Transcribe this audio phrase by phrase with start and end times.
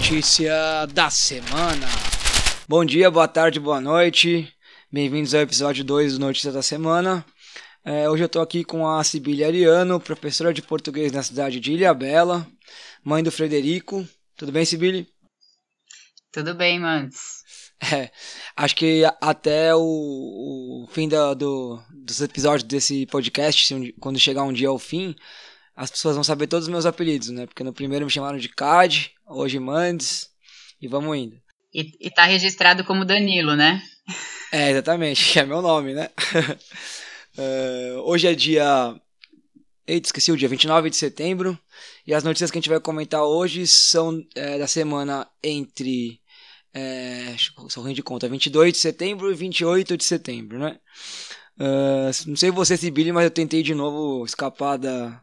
[0.00, 1.86] notícia da semana.
[2.66, 4.50] Bom dia, boa tarde, boa noite.
[4.90, 7.22] Bem-vindos ao episódio 2 do Notícia da Semana.
[7.84, 11.74] É, hoje eu estou aqui com a Sibília Ariano, professora de português na cidade de
[11.74, 12.46] Ilhabela,
[13.04, 14.08] mãe do Frederico.
[14.36, 15.06] Tudo bem, Sibília?
[16.32, 17.44] Tudo bem, Mantes.
[17.92, 18.10] É,
[18.56, 24.52] acho que até o, o fim da, do, dos episódios desse podcast, quando chegar um
[24.52, 25.14] dia ao fim,
[25.80, 27.46] as pessoas vão saber todos os meus apelidos, né?
[27.46, 30.28] Porque no primeiro me chamaram de Cad, hoje Mandes,
[30.78, 31.40] e vamos indo.
[31.72, 33.82] E, e tá registrado como Danilo, né?
[34.52, 36.10] É, exatamente, que é meu nome, né?
[37.38, 38.94] uh, hoje é dia.
[39.86, 41.58] Eita, esqueci o dia, 29 de setembro.
[42.06, 46.20] E as notícias que a gente vai comentar hoje são é, da semana entre.
[46.74, 47.34] É,
[47.70, 50.78] só ruim de conta, 22 de setembro e 28 de setembro, né?
[51.58, 55.22] Uh, não sei você, Sibili, mas eu tentei de novo escapar da,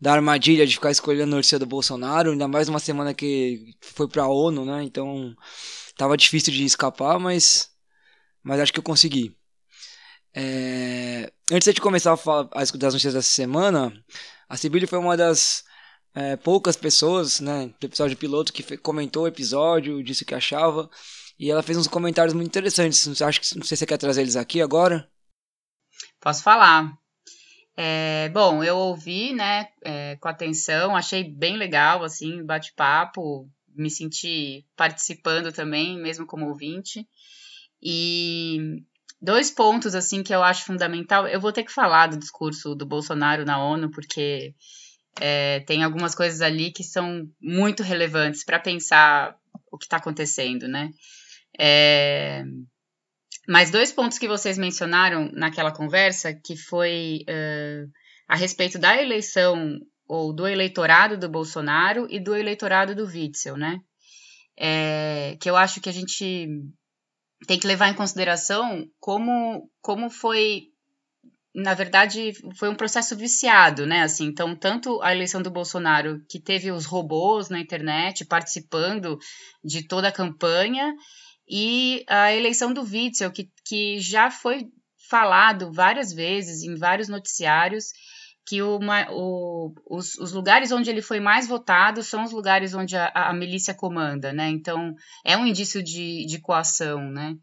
[0.00, 4.08] da armadilha de ficar escolhendo a notícia do Bolsonaro, ainda mais numa semana que foi
[4.08, 4.84] para a ONU, né?
[4.84, 5.34] Então
[5.96, 7.70] tava difícil de escapar, mas
[8.42, 9.36] mas acho que eu consegui.
[10.34, 11.32] É...
[11.50, 13.92] Antes de começar a falar as notícias dessa semana,
[14.48, 15.64] a Sibili foi uma das
[16.14, 20.90] é, poucas pessoas, né, do episódio piloto que comentou o episódio, disse o que achava,
[21.38, 23.22] e ela fez uns comentários muito interessantes.
[23.22, 25.08] Acho que não sei se você quer trazer eles aqui agora.
[26.20, 26.98] Posso falar.
[27.80, 34.66] É, bom, eu ouvi, né, é, com atenção, achei bem legal, assim, bate-papo, me senti
[34.74, 37.06] participando também, mesmo como ouvinte.
[37.80, 38.82] E
[39.22, 42.84] dois pontos, assim, que eu acho fundamental, eu vou ter que falar do discurso do
[42.84, 44.56] Bolsonaro na ONU, porque
[45.20, 49.38] é, tem algumas coisas ali que são muito relevantes para pensar
[49.70, 50.90] o que está acontecendo, né?
[51.56, 52.44] É,
[53.48, 57.90] mas dois pontos que vocês mencionaram naquela conversa, que foi uh,
[58.28, 63.80] a respeito da eleição ou do eleitorado do Bolsonaro e do eleitorado do Witzel, né?
[64.54, 66.46] É, que eu acho que a gente
[67.46, 70.64] tem que levar em consideração como, como foi,
[71.54, 74.02] na verdade, foi um processo viciado, né?
[74.02, 79.18] Assim, então, tanto a eleição do Bolsonaro, que teve os robôs na internet participando
[79.64, 80.92] de toda a campanha,
[81.48, 84.68] e a eleição do Witzel, que, que já foi
[85.08, 87.86] falado várias vezes em vários noticiários,
[88.46, 88.78] que o,
[89.10, 93.32] o, os, os, lugares onde ele foi mais votado são os lugares onde a, a
[93.32, 94.48] milícia comanda, né?
[94.48, 94.94] Então,
[95.24, 97.34] é um indício de, de coação, né?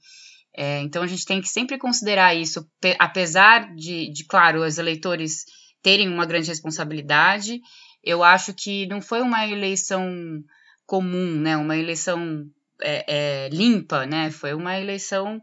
[0.57, 2.67] É, então, a gente tem que sempre considerar isso,
[2.97, 5.43] apesar de, de, claro, os eleitores
[5.83, 7.59] terem uma grande responsabilidade,
[8.03, 10.09] eu acho que não foi uma eleição
[10.87, 11.55] comum, né?
[11.55, 12.45] Uma eleição
[12.81, 14.31] é, é, limpa, né?
[14.31, 15.41] Foi uma eleição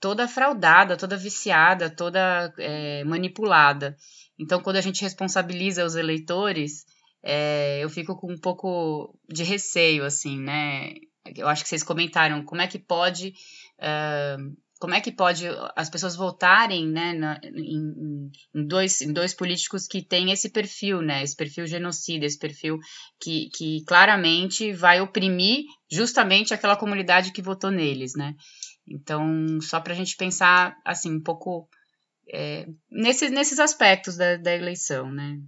[0.00, 3.96] toda fraudada, toda viciada, toda é, manipulada.
[4.38, 6.84] Então, quando a gente responsabiliza os eleitores,
[7.22, 10.94] é, eu fico com um pouco de receio, assim, né?
[11.34, 13.34] Eu acho que vocês comentaram como é que pode
[13.80, 19.32] uh, como é que pode as pessoas votarem né, na, em, em, dois, em dois
[19.32, 22.78] políticos que têm esse perfil, né, esse perfil genocida, esse perfil
[23.20, 28.34] que, que claramente vai oprimir justamente aquela comunidade que votou neles, né?
[28.88, 31.68] Então, só para a gente pensar assim um pouco
[32.32, 35.40] é, nesses, nesses aspectos da, da eleição, né?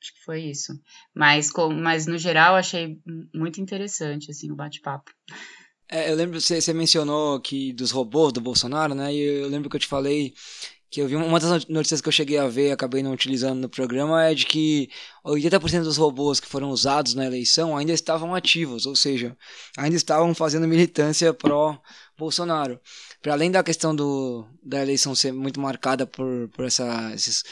[0.00, 0.72] Acho que foi isso.
[1.14, 2.98] Mas, com, mas no geral, achei
[3.34, 5.10] muito interessante assim o bate-papo.
[5.90, 9.12] É, eu lembro, você, você mencionou que dos robôs do Bolsonaro, né?
[9.14, 10.34] E eu lembro que eu te falei
[10.90, 13.68] que eu vi uma das notícias que eu cheguei a ver, acabei não utilizando no
[13.68, 14.88] programa, é de que
[15.24, 19.36] 80% dos robôs que foram usados na eleição ainda estavam ativos, ou seja,
[19.76, 21.78] ainda estavam fazendo militância pró
[22.16, 22.80] Bolsonaro.
[23.20, 27.44] Para além da questão do, da eleição ser muito marcada por, por essa, esses,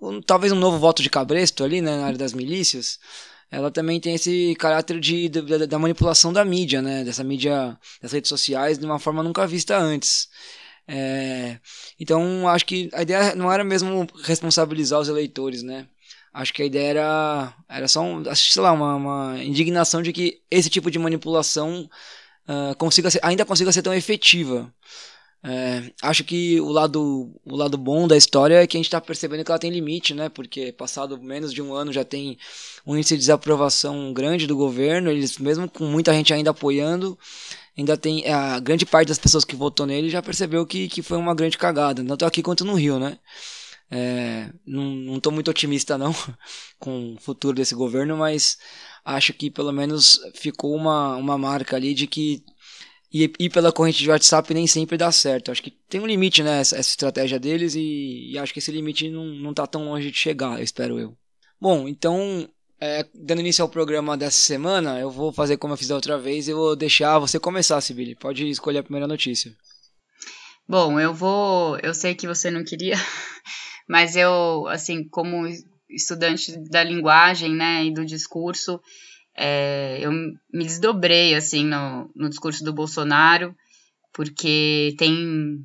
[0.00, 2.98] um, talvez um novo voto de cabresto ali, né, na área das milícias,
[3.50, 7.04] ela também tem esse caráter de, de, da manipulação da mídia, né?
[7.04, 10.28] Dessa mídia, das redes sociais, de uma forma nunca vista antes.
[10.86, 11.58] É,
[12.00, 15.86] então, acho que a ideia não era mesmo responsabilizar os eleitores, né?
[16.32, 20.40] Acho que a ideia era, era só, um, sei lá, uma, uma indignação de que
[20.50, 21.88] esse tipo de manipulação
[22.48, 24.72] uh, consiga ser, ainda consiga ser tão efetiva.
[25.42, 29.00] É, acho que o lado, o lado bom da história é que a gente está
[29.00, 30.28] percebendo que ela tem limite, né?
[30.28, 32.36] Porque passado menos de um ano já tem
[32.84, 37.16] um índice de desaprovação grande do governo, eles mesmo com muita gente ainda apoiando,
[37.76, 41.16] ainda tem a grande parte das pessoas que votou nele já percebeu que, que foi
[41.16, 43.18] uma grande cagada, tanto aqui quanto no Rio, né?
[43.90, 46.14] É, não, tô muito otimista não
[46.78, 48.58] com o futuro desse governo, mas
[49.04, 52.44] acho que pelo menos ficou uma, uma marca ali de que
[53.12, 55.50] e ir pela corrente de WhatsApp nem sempre dá certo.
[55.50, 58.70] Acho que tem um limite, né, essa, essa estratégia deles e, e, acho que esse
[58.70, 61.16] limite não, não tá tão longe de chegar, espero eu.
[61.60, 62.48] Bom, então
[62.80, 66.18] é, dando início ao programa dessa semana, eu vou fazer como eu fiz da outra
[66.18, 68.14] vez, eu vou deixar você começar, Sibili.
[68.14, 69.52] Pode escolher a primeira notícia.
[70.68, 71.78] Bom, eu vou.
[71.78, 72.94] Eu sei que você não queria,
[73.88, 75.46] mas eu, assim, como
[75.88, 78.80] estudante da linguagem, né, e do discurso,
[79.40, 83.54] é, eu me desdobrei, assim, no, no discurso do Bolsonaro,
[84.12, 85.64] porque tem.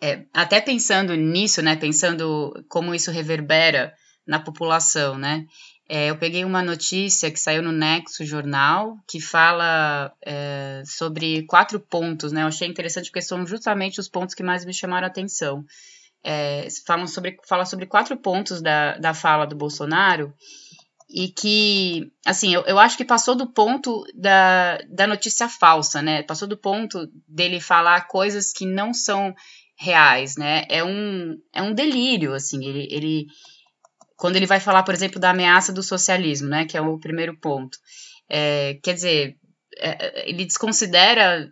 [0.00, 3.92] É, até pensando nisso, né, pensando como isso reverbera
[4.24, 5.44] na população, né,
[5.88, 11.80] é, eu peguei uma notícia que saiu no Nexo Jornal que fala é, sobre quatro
[11.80, 12.42] pontos, né?
[12.42, 15.64] Eu achei interessante porque são justamente os pontos que mais me chamaram a atenção.
[16.22, 20.32] É, falam sobre, fala sobre quatro pontos da, da fala do Bolsonaro
[21.08, 26.22] e que, assim, eu, eu acho que passou do ponto da, da notícia falsa, né?
[26.22, 29.34] Passou do ponto dele falar coisas que não são
[29.78, 30.64] reais, né?
[30.68, 33.26] É um, é um delírio, assim, ele, ele
[34.18, 37.38] quando ele vai falar, por exemplo, da ameaça do socialismo, né, que é o primeiro
[37.38, 37.78] ponto.
[38.28, 39.36] É, quer dizer,
[39.78, 41.48] é, ele desconsidera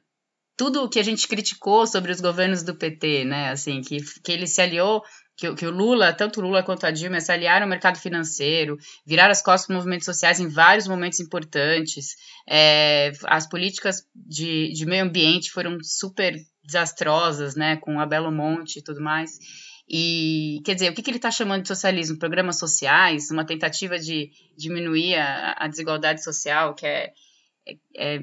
[0.57, 4.33] tudo o que a gente criticou sobre os governos do PT, né, assim, que, que
[4.33, 5.01] ele se aliou
[5.37, 8.79] que, que, o Lula, tanto o Lula quanto a Dilma, se aliaram ao mercado financeiro,
[9.05, 12.17] viraram as costas para movimentos sociais em vários momentos importantes.
[12.49, 16.35] É, as políticas de, de meio ambiente foram super
[16.65, 19.39] desastrosas, né, com a Belo Monte e tudo mais.
[19.89, 22.19] E, quer dizer, o que, que ele está chamando de socialismo?
[22.19, 27.13] Programas sociais, uma tentativa de diminuir a, a desigualdade social, que é,
[27.95, 28.21] é,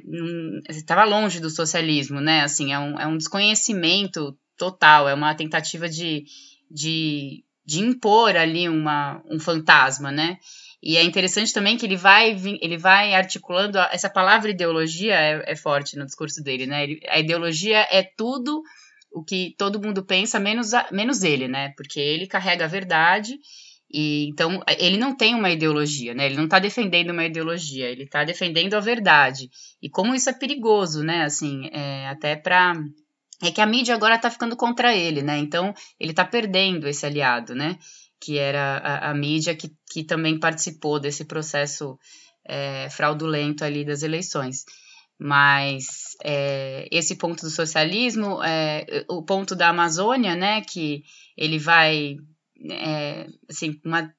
[0.69, 2.41] estava longe do socialismo, né?
[2.41, 6.25] Assim, é um, é um desconhecimento total, é uma tentativa de,
[6.73, 10.37] de, de impor ali uma, um fantasma, né?
[10.81, 12.31] E é interessante também que ele vai,
[12.61, 16.83] ele vai articulando, essa palavra ideologia é, é forte no discurso dele, né?
[16.83, 18.61] Ele, a ideologia é tudo
[19.11, 21.71] o que todo mundo pensa, menos, a, menos ele, né?
[21.77, 23.37] Porque ele carrega a verdade
[23.89, 26.25] e então ele não tem uma ideologia, né?
[26.25, 29.49] Ele não está defendendo uma ideologia, ele está defendendo a verdade.
[29.81, 31.23] E como isso é perigoso, né?
[31.23, 32.73] Assim, é, até para
[33.43, 35.37] é que a mídia agora está ficando contra ele, né?
[35.37, 37.77] Então ele está perdendo esse aliado, né?
[38.19, 41.99] Que era a, a mídia que, que também participou desse processo
[42.45, 44.63] é, fraudulento ali das eleições.
[45.19, 51.03] Mas é, esse ponto do socialismo, é, o ponto da Amazônia, né, que
[51.37, 52.17] ele vai,
[52.69, 54.13] é, assim, uma,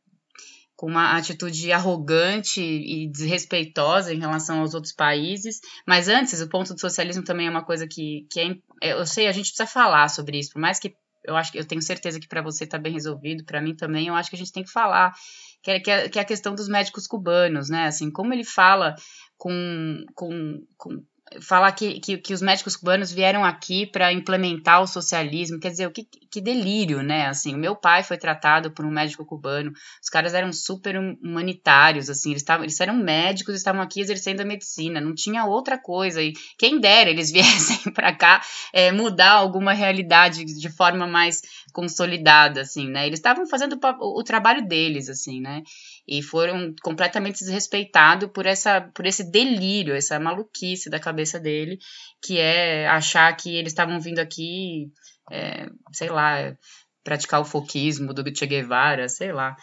[0.85, 5.63] com uma atitude arrogante e desrespeitosa em relação aos outros países.
[5.87, 8.51] Mas antes, o ponto do socialismo também é uma coisa que, que é,
[8.83, 10.95] é eu sei, a gente precisa falar sobre isso, por mais que
[11.25, 14.09] eu acho que eu tenho certeza que para você está bem resolvido, para mim também,
[14.09, 15.15] eu acho que a gente tem que falar
[15.63, 17.87] que é, que é, que é a questão dos médicos cubanos, né?
[17.87, 18.95] Assim, como ele fala
[19.39, 21.03] com, com, com
[21.41, 25.91] falar que, que, que, os médicos cubanos vieram aqui para implementar o socialismo, quer dizer,
[25.91, 27.27] que, que delírio, né?
[27.27, 29.73] Assim, o meu pai foi tratado por um médico cubano,
[30.03, 34.45] os caras eram super humanitários, assim, eles, tavam, eles eram médicos, estavam aqui exercendo a
[34.45, 38.43] medicina, não tinha outra coisa, e quem dera eles viessem para cá
[38.73, 41.41] é, mudar alguma realidade de forma mais
[41.75, 43.07] consolidada, assim, né?
[43.07, 45.63] Eles estavam fazendo o, trabalho deles, assim, né?
[46.07, 51.79] e foram completamente desrespeitados por essa por esse delírio, essa maluquice da cabeça dele,
[52.23, 54.91] que é achar que eles estavam vindo aqui,
[55.31, 56.55] é, sei lá,
[57.03, 59.57] praticar o foquismo do Che Guevara, sei lá.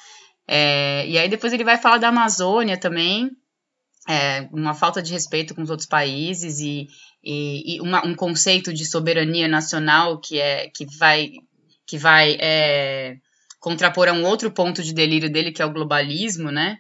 [0.48, 3.30] É, e aí depois ele vai falar da Amazônia também,
[4.10, 6.88] é, uma falta de respeito com os outros países e,
[7.24, 11.34] e, e uma, um conceito de soberania nacional que é que vai
[11.86, 13.18] que vai é,
[13.60, 16.78] contrapor a um outro ponto de delírio dele, que é o globalismo, né?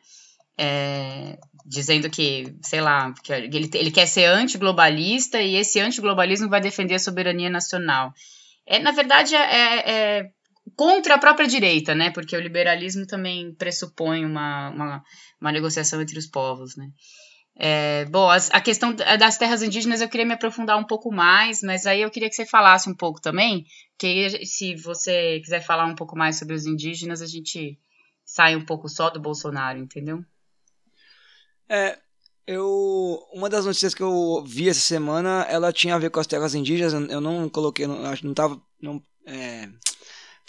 [0.57, 6.59] É, dizendo que, sei lá, que ele, ele quer ser antiglobalista e esse antiglobalismo vai
[6.59, 8.13] defender a soberania nacional.
[8.65, 10.29] É, na verdade, é, é, é
[10.75, 12.09] contra a própria direita, né?
[12.11, 15.03] Porque o liberalismo também pressupõe uma, uma,
[15.39, 16.89] uma negociação entre os povos, né?
[17.55, 21.85] É, bom, a questão das terras indígenas eu queria me aprofundar um pouco mais, mas
[21.85, 23.65] aí eu queria que você falasse um pouco também,
[23.97, 27.77] que se você quiser falar um pouco mais sobre os indígenas, a gente
[28.25, 30.23] sai um pouco só do Bolsonaro, entendeu?
[31.67, 31.99] É,
[32.47, 36.27] eu uma das notícias que eu vi essa semana, ela tinha a ver com as
[36.27, 36.93] terras indígenas.
[36.93, 39.69] Eu não coloquei, não, não não é,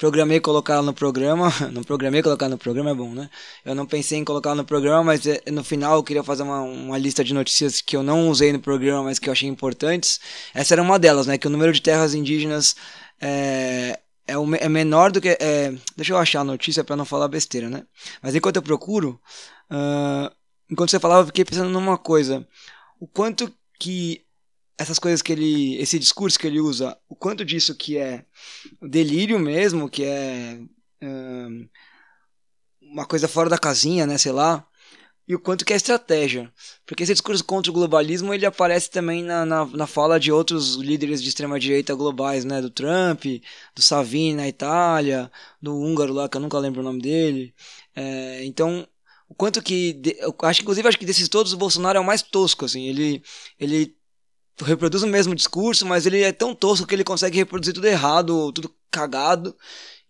[0.02, 3.30] programei colocar no programa, não programei colocar no programa, é bom, né?
[3.64, 6.60] Eu não pensei em colocar no programa, mas é, no final eu queria fazer uma,
[6.60, 10.18] uma lista de notícias que eu não usei no programa, mas que eu achei importantes.
[10.52, 11.38] Essa era uma delas, né?
[11.38, 12.74] Que o número de terras indígenas
[13.20, 15.38] é, é, o, é menor do que.
[15.40, 17.84] É, deixa eu achar a notícia para não falar besteira, né?
[18.20, 19.20] Mas enquanto eu procuro,
[19.70, 20.34] uh,
[20.68, 22.44] enquanto você falava, eu fiquei pensando numa coisa.
[22.98, 24.24] O quanto que
[24.82, 28.24] essas coisas que ele, esse discurso que ele usa, o quanto disso que é
[28.80, 30.60] delírio mesmo, que é
[31.02, 31.68] um,
[32.80, 34.66] uma coisa fora da casinha, né, sei lá,
[35.26, 36.52] e o quanto que é estratégia.
[36.84, 40.74] Porque esse discurso contra o globalismo ele aparece também na, na, na fala de outros
[40.74, 42.60] líderes de extrema-direita globais, né?
[42.60, 43.24] Do Trump,
[43.74, 47.54] do Savini na Itália, do húngaro lá, que eu nunca lembro o nome dele.
[47.94, 48.86] É, então,
[49.28, 50.00] o quanto que.
[50.18, 52.86] Eu acho, inclusive, acho que desses todos o Bolsonaro é o mais tosco, assim.
[52.88, 53.22] Ele,
[53.58, 53.96] ele
[54.60, 58.52] reproduz o mesmo discurso, mas ele é tão tosco que ele consegue reproduzir tudo errado,
[58.52, 59.56] tudo cagado.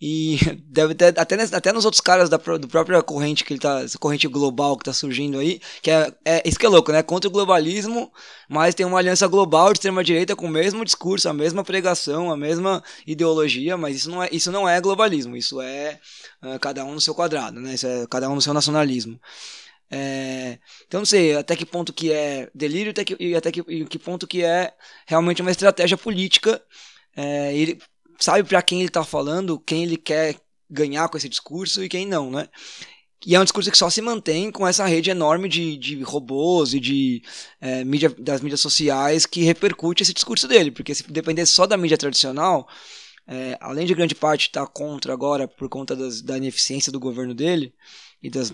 [0.05, 3.83] E deve ter, até, até nos outros caras da do própria corrente que ele tá,
[3.83, 7.05] essa corrente global que tá surgindo aí, que é, é isso que é louco, né?
[7.05, 8.13] Contra o globalismo,
[8.49, 12.33] mas tem uma aliança global de extrema direita com o mesmo discurso, a mesma pregação,
[12.33, 16.01] a mesma ideologia, mas isso não é, isso não é globalismo, isso é
[16.43, 17.75] uh, cada um no seu quadrado, né?
[17.75, 19.21] Isso é cada um no seu nacionalismo.
[19.95, 23.61] É, então não sei até que ponto que é delírio até que, e até que,
[23.69, 24.73] e que ponto que é
[25.07, 26.63] realmente uma estratégia política.
[27.15, 27.79] É, ele,
[28.19, 30.37] sabe para quem ele está falando, quem ele quer
[30.71, 32.49] ganhar com esse discurso e quem não, né?
[33.27, 36.75] E é um discurso que só se mantém com essa rede enorme de, de robôs
[36.75, 37.23] e de
[37.61, 40.73] é, mídia, das mídias sociais que repercute esse discurso dele.
[40.73, 42.67] Porque se dependesse só da mídia tradicional,
[43.27, 46.99] é, além de grande parte estar tá contra agora por conta das, da ineficiência do
[46.99, 47.73] governo dele
[48.21, 48.53] e das,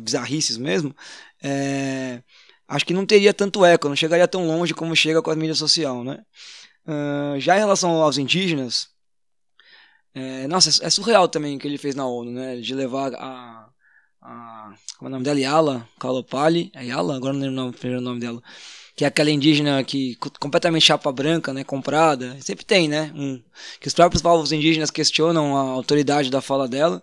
[0.00, 0.94] bizarrices mesmo,
[1.42, 2.22] é,
[2.68, 5.54] acho que não teria tanto eco, não chegaria tão longe como chega com a mídia
[5.54, 6.22] social, né?
[6.86, 8.88] Uh, já em relação aos indígenas,
[10.16, 12.56] é, nossa, é surreal também o que ele fez na ONU, né?
[12.56, 13.68] De levar a.
[14.22, 15.38] a como é o nome dela?
[15.38, 16.70] Yala Kalopali.
[16.74, 17.16] É Yala?
[17.16, 18.42] Agora não lembro o nome, o nome dela.
[18.94, 21.64] Que é aquela indígena que completamente chapa branca, né?
[21.64, 22.34] Comprada.
[22.40, 23.12] Sempre tem, né?
[23.14, 23.42] Um,
[23.78, 27.02] que os próprios povos indígenas questionam a autoridade da fala dela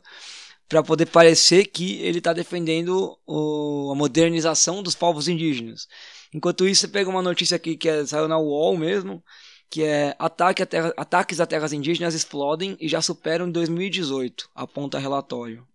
[0.68, 5.88] para poder parecer que ele está defendendo o, a modernização dos povos indígenas.
[6.34, 9.24] Enquanto isso, você pega uma notícia aqui que é, saiu na UOL mesmo,
[9.70, 15.68] que é ataque terra, ataques a terras indígenas explodem e já superam 2018, aponta relatório.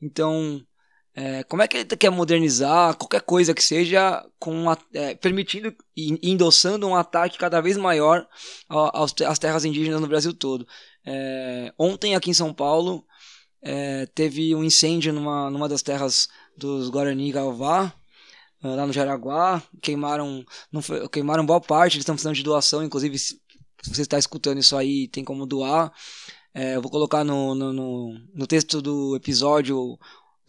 [0.00, 0.62] Então,
[1.14, 6.30] é, como é que ele quer modernizar qualquer coisa que seja, com é, permitindo e
[6.30, 8.28] endossando um ataque cada vez maior
[8.92, 10.66] às terras indígenas no Brasil todo?
[11.04, 13.02] É, ontem, aqui em São Paulo,
[13.62, 17.92] é, teve um incêndio numa, numa das terras dos Guarani Galvá,
[18.62, 22.82] ah, lá no Jaraguá, queimaram, não foi, queimaram boa parte, eles estão precisando de doação,
[22.82, 23.38] inclusive se
[23.84, 25.92] você está escutando isso aí, tem como doar.
[26.54, 29.98] É, eu vou colocar no, no, no, no, texto do episódio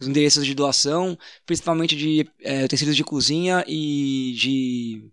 [0.00, 5.10] os endereços de doação, principalmente de é, tecidos de cozinha e de.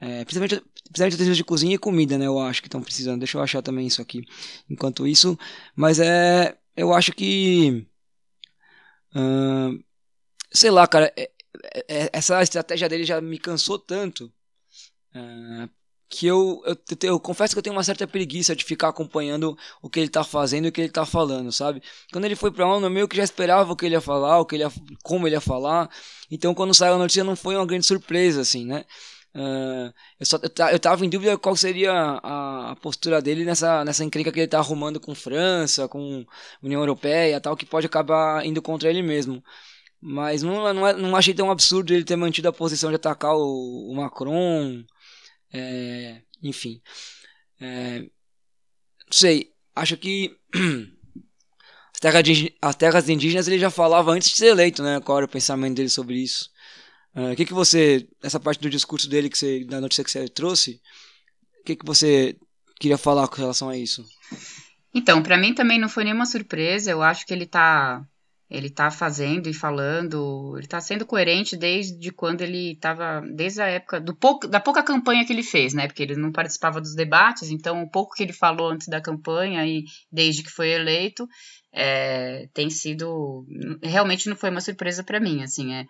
[0.00, 2.26] É, principalmente, principalmente tecidos de cozinha e comida, né?
[2.26, 3.18] Eu acho que estão precisando.
[3.18, 4.24] Deixa eu achar também isso aqui.
[4.70, 5.38] Enquanto isso,
[5.74, 6.56] mas é.
[6.76, 7.86] Eu acho que.
[9.14, 9.82] Uh,
[10.52, 11.12] sei lá, cara.
[11.16, 11.30] É,
[11.74, 14.32] é, é, essa estratégia dele já me cansou tanto
[16.08, 19.90] que eu, eu, eu, confesso que eu tenho uma certa preguiça de ficar acompanhando o
[19.90, 21.82] que ele tá fazendo e o que ele tá falando, sabe?
[22.12, 24.38] Quando ele foi pra ONU, eu meio que já esperava o que ele ia falar,
[24.38, 25.90] o que ele ia, como ele ia falar.
[26.30, 28.84] Então, quando saiu a notícia, não foi uma grande surpresa, assim, né?
[29.36, 33.84] Uh, eu, só, eu, eu tava em dúvida qual seria a, a, postura dele nessa,
[33.84, 36.24] nessa encrenca que ele tá arrumando com França, com
[36.62, 39.44] União Europeia tal, que pode acabar indo contra ele mesmo.
[40.00, 43.34] Mas não, não, é, não achei tão absurdo ele ter mantido a posição de atacar
[43.36, 44.82] o, o Macron.
[45.52, 46.80] É, enfim.
[47.60, 48.08] É, não
[49.12, 49.52] sei.
[49.74, 50.34] Acho que
[51.94, 52.24] as terras,
[52.62, 55.00] as terras indígenas ele já falava antes de ser eleito, né?
[55.00, 56.50] Qual era o pensamento dele sobre isso?
[57.16, 58.06] É, o que, que você.
[58.22, 60.80] Essa parte do discurso dele, que você, da notícia que você trouxe,
[61.60, 62.36] o que, que você
[62.78, 64.04] queria falar com relação a isso?
[64.94, 66.90] Então, para mim também não foi nenhuma surpresa.
[66.90, 68.06] Eu acho que ele tá
[68.48, 73.66] ele está fazendo e falando, ele está sendo coerente desde quando ele estava, desde a
[73.66, 75.88] época do pouco, da pouca campanha que ele fez, né?
[75.88, 79.66] Porque ele não participava dos debates, então o pouco que ele falou antes da campanha
[79.66, 81.28] e desde que foi eleito
[81.72, 83.44] é, tem sido
[83.82, 85.84] realmente não foi uma surpresa para mim, assim, é.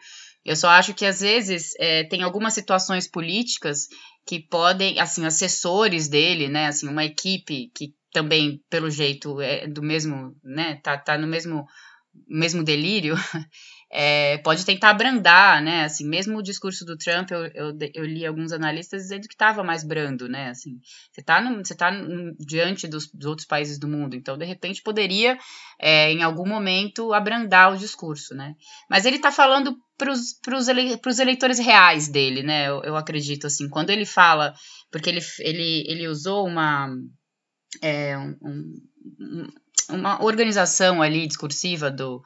[0.47, 3.89] Eu só acho que às vezes é, tem algumas situações políticas
[4.25, 6.67] que podem, assim, assessores dele, né?
[6.67, 10.77] Assim, uma equipe que também, pelo jeito, é do mesmo, né?
[10.83, 11.67] Tá, tá no mesmo
[12.27, 13.15] mesmo delírio,
[13.91, 15.85] é, pode tentar abrandar, né?
[15.85, 19.63] Assim, mesmo o discurso do Trump, eu, eu, eu li alguns analistas dizendo que estava
[19.63, 20.49] mais brando, né?
[20.49, 20.79] Assim,
[21.13, 21.91] você está você tá
[22.39, 25.39] diante dos, dos, outros países do mundo, então de repente poderia,
[25.81, 28.55] é, em algum momento, abrandar o discurso, né?
[28.91, 32.69] Mas ele está falando para os ele, eleitores reais dele, né?
[32.69, 34.53] Eu, eu, acredito assim, quando ele fala,
[34.91, 36.89] porque ele, ele, ele usou uma
[37.81, 38.37] é, um,
[39.21, 39.47] um
[39.89, 42.23] uma organização ali discursiva do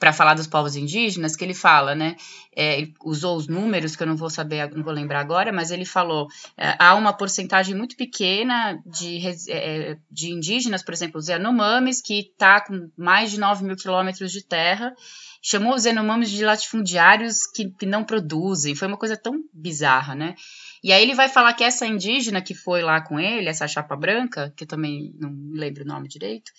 [0.00, 2.16] para falar dos povos indígenas, que ele fala, né?
[2.56, 5.84] É, usou os números que eu não vou saber, não vou lembrar agora, mas ele
[5.84, 6.26] falou
[6.56, 12.20] é, há uma porcentagem muito pequena de, é, de indígenas, por exemplo, os Yanomamis, que
[12.20, 14.94] está com mais de 9 mil quilômetros de terra,
[15.42, 20.34] chamou os Yanomamis de latifundiários que, que não produzem, foi uma coisa tão bizarra, né?
[20.82, 23.94] E aí ele vai falar que essa indígena que foi lá com ele, essa chapa
[23.94, 26.50] branca, que eu também não lembro o nome direito,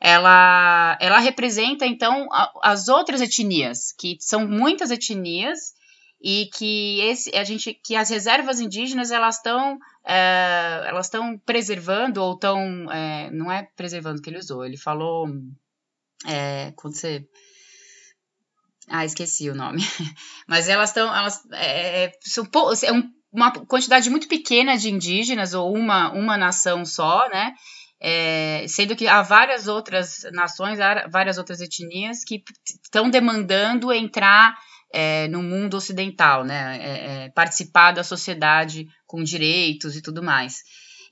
[0.00, 5.74] ela, ela representa, então, a, as outras etnias, que são muitas etnias,
[6.24, 12.22] e que esse, a gente, que as reservas indígenas elas estão é, elas estão preservando
[12.22, 15.28] ou estão é, não é preservando que ele usou ele falou
[16.26, 17.28] é, quando você
[18.88, 19.82] ah esqueci o nome
[20.48, 22.48] mas elas estão elas é, são
[22.82, 27.54] é um, uma quantidade muito pequena de indígenas ou uma uma nação só né
[28.00, 30.78] é, sendo que há várias outras nações,
[31.10, 32.42] várias outras etnias que
[32.84, 34.56] estão demandando entrar
[34.92, 40.62] é, no mundo ocidental, né, é, é, participar da sociedade com direitos e tudo mais.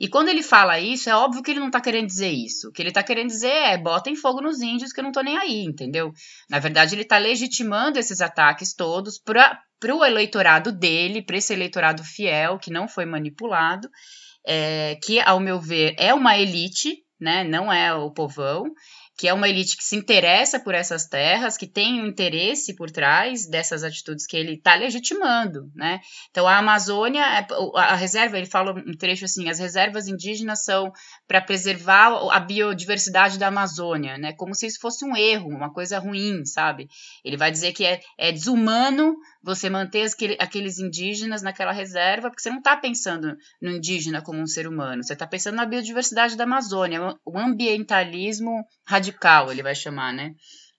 [0.01, 2.69] E quando ele fala isso, é óbvio que ele não está querendo dizer isso.
[2.69, 5.23] O que ele está querendo dizer é botem fogo nos índios que eu não estou
[5.23, 6.13] nem aí, entendeu?
[6.51, 9.61] Na verdade, ele está legitimando esses ataques todos para
[9.95, 13.89] o eleitorado dele, para esse eleitorado fiel que não foi manipulado
[14.47, 18.65] é, que, ao meu ver, é uma elite, né, não é o povão,
[19.17, 22.91] que é uma elite que se interessa por essas terras, que tem um interesse por
[22.91, 26.01] trás dessas atitudes que ele está legitimando, né?
[26.31, 30.91] Então a Amazônia, é, a reserva, ele fala um trecho assim, as reservas indígenas são
[31.29, 34.33] para preservar a biodiversidade da Amazônia, né?
[34.33, 36.89] Como se isso fosse um erro, uma coisa ruim, sabe?
[37.25, 42.51] Ele vai dizer que é, é desumano você manter aqueles indígenas naquela reserva, porque você
[42.51, 46.45] não está pensando no indígena como um ser humano, você está pensando na biodiversidade da
[46.45, 49.02] Amazônia, o ambientalismo radical,
[49.51, 50.35] ele vai chamar, né?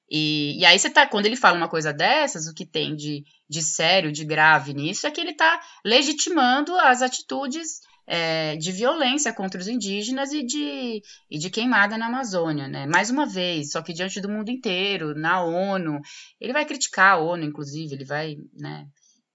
[0.10, 3.24] E, e aí você tá, quando ele fala uma coisa dessas, o que tem de,
[3.50, 9.34] de sério, de grave nisso, é que ele está legitimando as atitudes é, de violência
[9.34, 11.02] contra os indígenas e de,
[11.32, 12.86] e de queimada na Amazônia, né?
[12.86, 16.00] Mais uma vez, só que diante do mundo inteiro, na ONU,
[16.40, 18.86] ele vai criticar a ONU, inclusive, ele vai, né?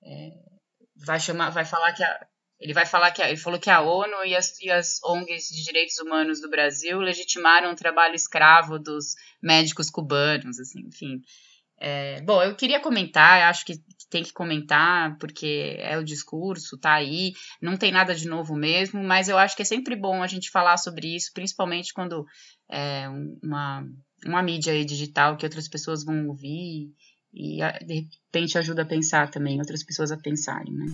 [0.04, 0.30] É,
[1.04, 2.26] vai chamar, vai falar que a,
[2.60, 5.64] ele vai falar que ele falou que a ONU e as, e as ONGs de
[5.64, 11.22] direitos humanos do Brasil legitimaram o trabalho escravo dos médicos cubanos, assim, enfim.
[11.80, 13.80] É, bom, eu queria comentar, acho que
[14.10, 17.32] tem que comentar, porque é o discurso, tá aí,
[17.62, 20.50] não tem nada de novo mesmo, mas eu acho que é sempre bom a gente
[20.50, 22.26] falar sobre isso, principalmente quando
[22.68, 23.08] é
[23.40, 23.86] uma,
[24.26, 26.90] uma mídia digital que outras pessoas vão ouvir
[27.32, 30.86] e de repente ajuda a pensar também, outras pessoas a pensarem, né?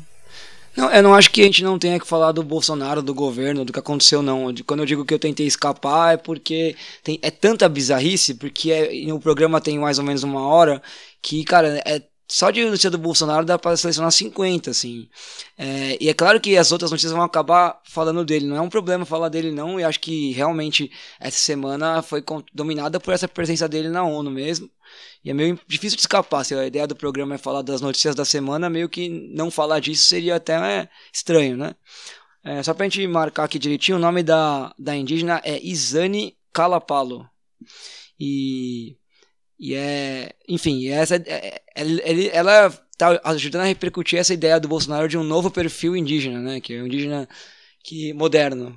[0.77, 3.65] Não, eu não acho que a gente não tenha que falar do Bolsonaro, do governo,
[3.65, 4.53] do que aconteceu, não.
[4.67, 9.13] Quando eu digo que eu tentei escapar é porque tem, é tanta bizarrice, porque é,
[9.13, 10.83] o programa tem mais ou menos uma hora,
[11.23, 15.09] que, cara, é só de notícia do Bolsonaro dá para selecionar 50, assim.
[15.59, 18.47] É, e é claro que as outras notícias vão acabar falando dele.
[18.47, 19.79] Não é um problema falar dele, não.
[19.79, 24.71] E acho que realmente essa semana foi dominada por essa presença dele na ONU mesmo.
[25.23, 26.45] E é meio difícil de escapar.
[26.45, 29.81] Se a ideia do programa é falar das notícias da semana, meio que não falar
[29.81, 31.75] disso seria até é, estranho, né?
[32.43, 37.29] É, só pra gente marcar aqui direitinho, o nome da, da indígena é Isane Calapalo.
[38.19, 38.97] E
[39.59, 40.35] e é.
[40.49, 45.25] Enfim, essa, é, ele, ela tá ajudando a repercutir essa ideia do Bolsonaro de um
[45.25, 46.61] novo perfil indígena, né?
[46.61, 47.29] Que é um indígena
[47.83, 48.77] que, moderno.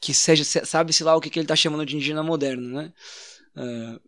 [0.00, 2.92] Que seja, sabe-se lá o que, que ele está chamando de indígena moderno, né?
[3.56, 4.00] Uh,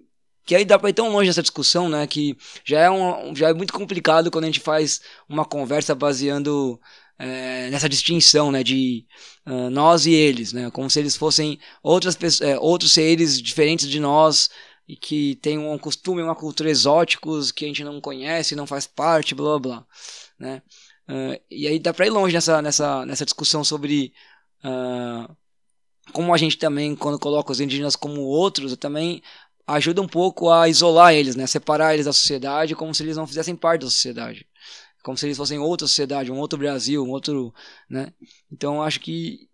[0.44, 2.06] que aí dá para ir tão longe nessa discussão, né?
[2.06, 6.80] Que já é, um, já é muito complicado quando a gente faz uma conversa baseando
[7.18, 8.62] é, nessa distinção, né?
[8.64, 9.06] De
[9.46, 10.70] uh, nós e eles, né?
[10.70, 14.50] Como se eles fossem outras é, outros seres diferentes de nós
[14.90, 18.88] e que tem um costume, uma cultura exóticos que a gente não conhece, não faz
[18.88, 19.86] parte, blá blá,
[20.36, 20.62] né?
[21.08, 24.12] Uh, e aí dá para ir longe nessa, nessa, nessa discussão sobre
[24.64, 25.36] uh,
[26.12, 29.22] como a gente também, quando coloca os indígenas como outros, também
[29.64, 31.46] ajuda um pouco a isolar eles, né?
[31.46, 34.44] Separar eles da sociedade como se eles não fizessem parte da sociedade.
[35.04, 37.54] Como se eles fossem outra sociedade, um outro Brasil, um outro,
[37.88, 38.12] né?
[38.50, 39.48] Então acho que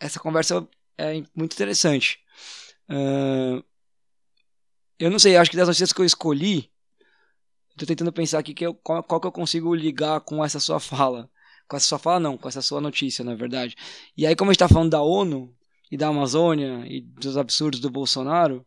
[0.00, 0.66] essa conversa
[0.96, 2.18] é muito interessante.
[2.88, 3.62] Uh,
[5.00, 6.70] eu não sei, acho que das notícias que eu escolhi,
[7.76, 10.78] tô tentando pensar aqui que eu, qual, qual, que eu consigo ligar com essa sua
[10.78, 11.30] fala.
[11.66, 13.74] Com essa sua fala, não, com essa sua notícia, na verdade.
[14.16, 15.54] E aí, como a gente tá falando da ONU
[15.90, 18.66] e da Amazônia e dos absurdos do Bolsonaro,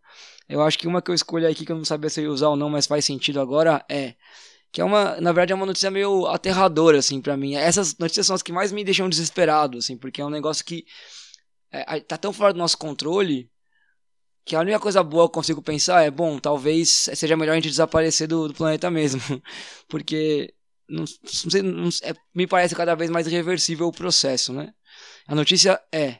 [0.50, 2.32] eu acho que uma que eu escolhi aqui que eu não sabia se eu ia
[2.32, 4.16] usar ou não, mas faz sentido agora é
[4.72, 7.54] que é uma, na verdade, é uma notícia meio aterradora, assim, para mim.
[7.54, 10.84] Essas notícias são as que mais me deixam desesperado, assim, porque é um negócio que
[11.72, 13.52] é, tá tão fora do nosso controle
[14.46, 17.56] que a única coisa boa que eu consigo pensar é, bom, talvez seja melhor a
[17.56, 19.22] gente desaparecer do, do planeta mesmo.
[19.88, 20.54] Porque
[20.88, 21.06] não,
[21.44, 24.74] não sei, não, é, me parece cada vez mais irreversível o processo, né?
[25.28, 26.20] A notícia é,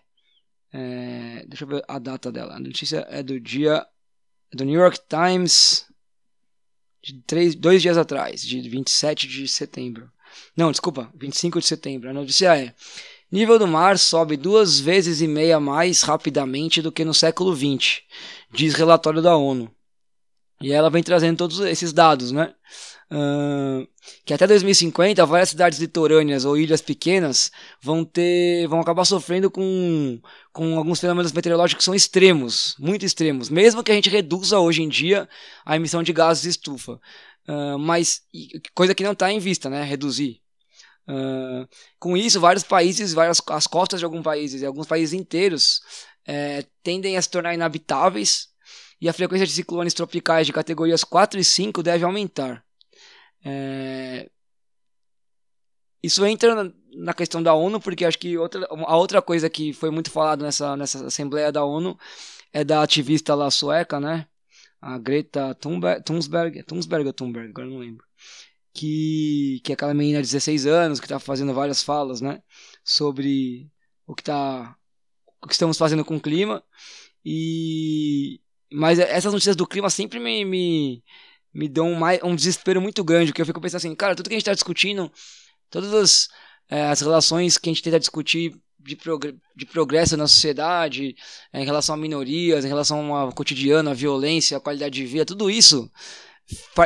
[0.74, 2.56] é, Deixa eu ver a data dela.
[2.56, 3.86] A notícia é do dia.
[4.52, 5.86] Do New York Times.
[7.02, 10.10] De três, dois dias atrás, de 27 de setembro.
[10.56, 12.10] Não, desculpa, 25 de setembro.
[12.10, 12.74] A notícia é:
[13.34, 18.04] Nível do mar sobe duas vezes e meia mais rapidamente do que no século XX,
[18.54, 19.72] diz relatório da ONU.
[20.62, 22.54] E ela vem trazendo todos esses dados, né?
[23.12, 23.88] Uh,
[24.24, 30.22] que até 2050 várias cidades litorâneas ou ilhas pequenas vão ter vão acabar sofrendo com,
[30.52, 34.84] com alguns fenômenos meteorológicos que são extremos, muito extremos, mesmo que a gente reduza hoje
[34.84, 35.28] em dia
[35.66, 37.00] a emissão de gases de estufa.
[37.48, 38.22] Uh, mas
[38.76, 39.84] coisa que não está em vista, né?
[39.84, 40.43] Reduzir.
[41.08, 41.68] Uh,
[42.00, 45.82] com isso, vários países, várias as costas de alguns países e alguns países inteiros
[46.26, 48.48] é, tendem a se tornar inabitáveis
[49.02, 52.64] e a frequência de ciclones tropicais de categorias 4 e 5 deve aumentar.
[53.44, 54.30] É,
[56.02, 59.90] isso entra na questão da ONU, porque acho que outra, a outra coisa que foi
[59.90, 61.98] muito falada nessa, nessa Assembleia da ONU
[62.54, 64.28] é da ativista lá sueca, né?
[64.82, 68.06] A Greta Thunberg, Thunberg, Thunberg Thunberg, agora não lembro
[68.74, 72.42] que, que é aquela menina de 16 anos que está fazendo várias falas, né,
[72.84, 73.70] sobre
[74.08, 74.76] o que tá
[75.42, 76.64] o que estamos fazendo com o clima.
[77.26, 78.40] E
[78.72, 81.04] mas essas notícias do clima sempre me, me,
[81.54, 84.36] me dão um, um desespero muito grande, porque eu fico pensando assim, cara, tudo que
[84.36, 85.12] a gente está discutindo,
[85.70, 86.30] todas as,
[86.70, 91.16] é, as relações que a gente tenta discutir de, progr de progresso na sociedade,
[91.54, 95.52] em relação a minorias, em relação ao cotidiano, à violência, à qualidade de vida, tudo
[95.52, 95.92] isso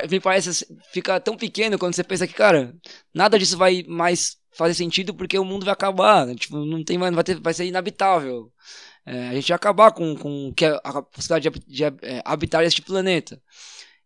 [0.09, 2.75] me parece fica tão pequeno quando você pensa que, cara,
[3.13, 6.35] nada disso vai mais fazer sentido porque o mundo vai acabar, né?
[6.35, 8.51] tipo, não tem mais, vai, ter, vai ser inabitável.
[9.05, 12.63] É, a gente vai acabar com, com que a, a possibilidade de, de, é, habitar
[12.63, 13.41] este planeta.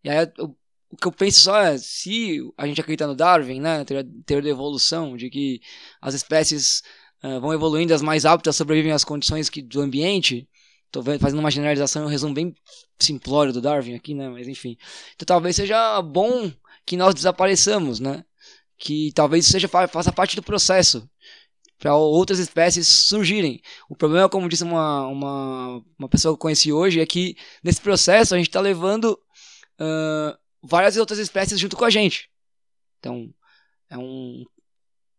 [0.04, 0.56] E aí o,
[0.98, 4.58] que eu penso só é, se a gente acredita no Darwin, né, teoria, teoria da
[4.58, 5.62] evolução, de que
[6.02, 6.84] as espécies
[7.24, 10.48] uh, vão evoluindo, as mais aptas sobrevivem às condições que, do ambiente,
[10.92, 12.54] Tô fazendo uma generalização, um resumo bem
[13.00, 14.30] simplório do Darwin aqui, né?
[14.30, 14.78] Mas enfim.
[15.16, 16.52] Então talvez seja bom
[16.86, 18.26] que nós desapareçamos, né?
[18.78, 21.10] Que talvez seja faça parte do processo
[21.78, 23.62] para outras espécies surgirem.
[23.90, 27.82] O problema, como disse uma, uma, uma pessoa que eu conheci hoje, é que nesse
[27.82, 29.20] processo a gente está levando
[29.80, 32.30] uh, várias outras espécies junto com a gente.
[33.00, 33.34] Então,
[33.90, 34.46] é um,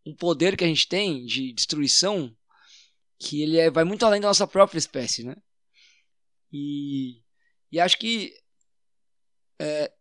[0.06, 2.32] um poder que a gente tem de destruição
[3.18, 5.34] que ele é, vai muito além da nossa própria espécie, né?
[6.52, 7.22] E,
[7.70, 8.34] e acho que
[9.60, 9.92] é,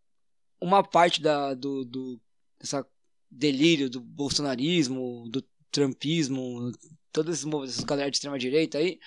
[0.60, 2.20] uma parte da, do, do
[2.60, 2.86] dessa
[3.30, 6.70] delírio do bolsonarismo, do trumpismo,
[7.10, 8.98] todas essas galera de extrema direita aí,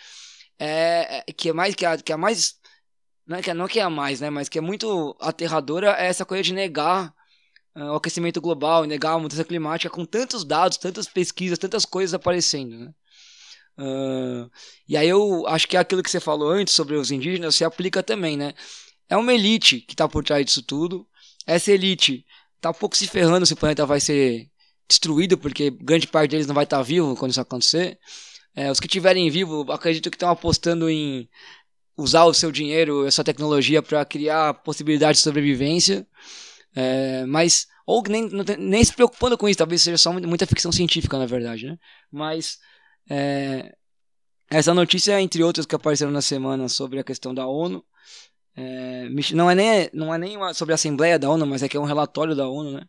[0.58, 2.60] é, é, que é mais que a, que é mais
[3.26, 6.08] não é que, não que é a mais, né, mas que é muito aterradora é
[6.08, 7.14] essa coisa de negar
[7.76, 12.14] uh, o aquecimento global, negar a mudança climática com tantos dados, tantas pesquisas, tantas coisas
[12.14, 12.94] aparecendo, né?
[13.78, 14.50] Uh,
[14.88, 18.02] e aí eu acho que aquilo que você falou antes sobre os indígenas se aplica
[18.02, 18.54] também, né?
[19.10, 21.08] É uma elite que está por trás disso tudo.
[21.46, 24.50] Essa elite está pouco se ferrando se o planeta vai ser
[24.88, 28.00] destruído, porque grande parte deles não vai estar tá vivo quando isso acontecer.
[28.56, 31.30] É, os que estiverem vivos, acredito que estão apostando em
[31.98, 36.08] usar o seu dinheiro, essa tecnologia para criar possibilidade de sobrevivência.
[36.76, 41.18] É, mas, ou nem, nem se preocupando com isso, talvez seja só muita ficção científica,
[41.18, 41.78] na verdade, né?
[42.12, 42.58] Mas
[43.10, 43.76] é,
[44.50, 47.84] essa notícia, entre outras que apareceram na semana sobre a questão da ONU,
[48.56, 51.76] é, não é nem, não é nem sobre a Assembleia da ONU, mas é que
[51.76, 52.88] é um relatório da ONU, né?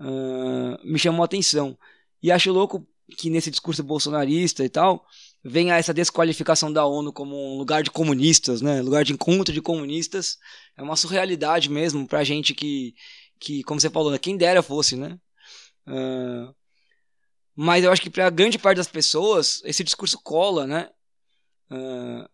[0.00, 1.78] Uh, me chamou a atenção.
[2.22, 5.04] E acho louco que nesse discurso bolsonarista e tal,
[5.42, 8.82] venha essa desqualificação da ONU como um lugar de comunistas, né?
[8.82, 10.36] Lugar de encontro de comunistas.
[10.76, 12.94] É uma surrealidade mesmo pra gente que,
[13.40, 14.18] que como você falou, né?
[14.18, 15.18] quem dera fosse, né?
[15.86, 16.54] Uh,
[17.60, 20.88] mas eu acho que para grande parte das pessoas, esse discurso cola, né?
[21.68, 22.28] Uh,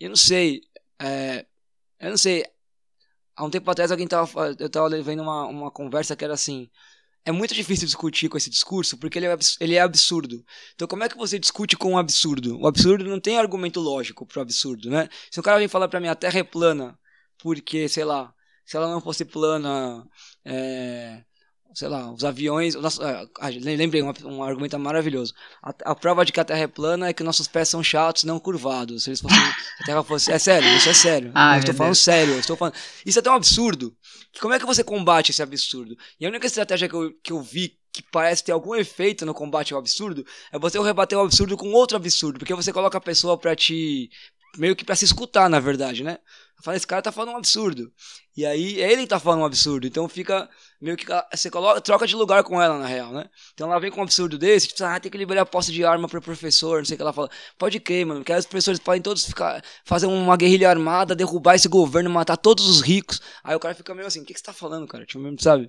[0.00, 0.62] eu não sei.
[1.00, 1.46] É,
[2.00, 2.44] eu não sei.
[3.36, 6.68] Há um tempo atrás alguém tava, eu estava vendo uma, uma conversa que era assim.
[7.24, 10.44] É muito difícil discutir com esse discurso porque ele é, ele é absurdo.
[10.74, 12.58] Então, como é que você discute com um absurdo?
[12.60, 15.08] O absurdo não tem argumento lógico pro absurdo, né?
[15.30, 16.98] Se um cara vem falar para mim a Terra é plana
[17.38, 18.34] porque, sei lá,
[18.66, 20.04] se ela não fosse plana,
[20.44, 21.24] é,
[21.74, 22.74] sei lá, os aviões.
[22.74, 25.34] Nosso, ah, lembrei, um, um argumento maravilhoso.
[25.62, 28.24] A, a, prova de que a Terra é plana é que nossos pés são chatos,
[28.24, 29.04] não curvados.
[29.04, 29.38] Se eles fossem.
[29.38, 30.32] a Terra fosse.
[30.32, 31.32] É sério, isso é sério.
[31.34, 31.98] Ai, eu estou falando Deus.
[31.98, 32.38] sério.
[32.38, 32.74] estou falando.
[33.04, 33.96] Isso é tão absurdo.
[34.32, 35.96] Que como é que você combate esse absurdo?
[36.18, 39.34] E a única estratégia que eu, que eu vi que parece ter algum efeito no
[39.34, 42.38] combate ao absurdo é você rebater o absurdo com outro absurdo.
[42.38, 44.10] Porque você coloca a pessoa para te
[44.56, 46.18] meio que para se escutar, na verdade, né?
[46.62, 47.92] Fala, esse cara tá falando um absurdo.
[48.36, 49.84] E aí ele tá falando um absurdo.
[49.84, 50.48] Então fica
[50.80, 51.04] meio que.
[51.34, 53.28] Você coloca, troca de lugar com ela, na real, né?
[53.52, 55.84] Então ela vem com um absurdo desse, tipo, ah, tem que liberar a posse de
[55.84, 57.28] arma pro professor, não sei o que ela fala.
[57.58, 59.62] Pode crer, mano, aí os professores podem todos ficar.
[59.84, 63.20] fazer uma guerrilha armada, derrubar esse governo, matar todos os ricos.
[63.42, 65.04] Aí o cara fica meio assim, o que, que você tá falando, cara?
[65.04, 65.68] Tipo, mesmo, sabe?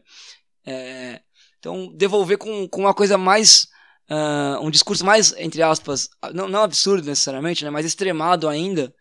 [0.66, 1.22] É,
[1.60, 3.68] então, devolver com, com uma coisa mais.
[4.14, 7.70] Uh, um discurso mais, entre aspas, não, não absurdo necessariamente, né?
[7.70, 8.94] Mas extremado ainda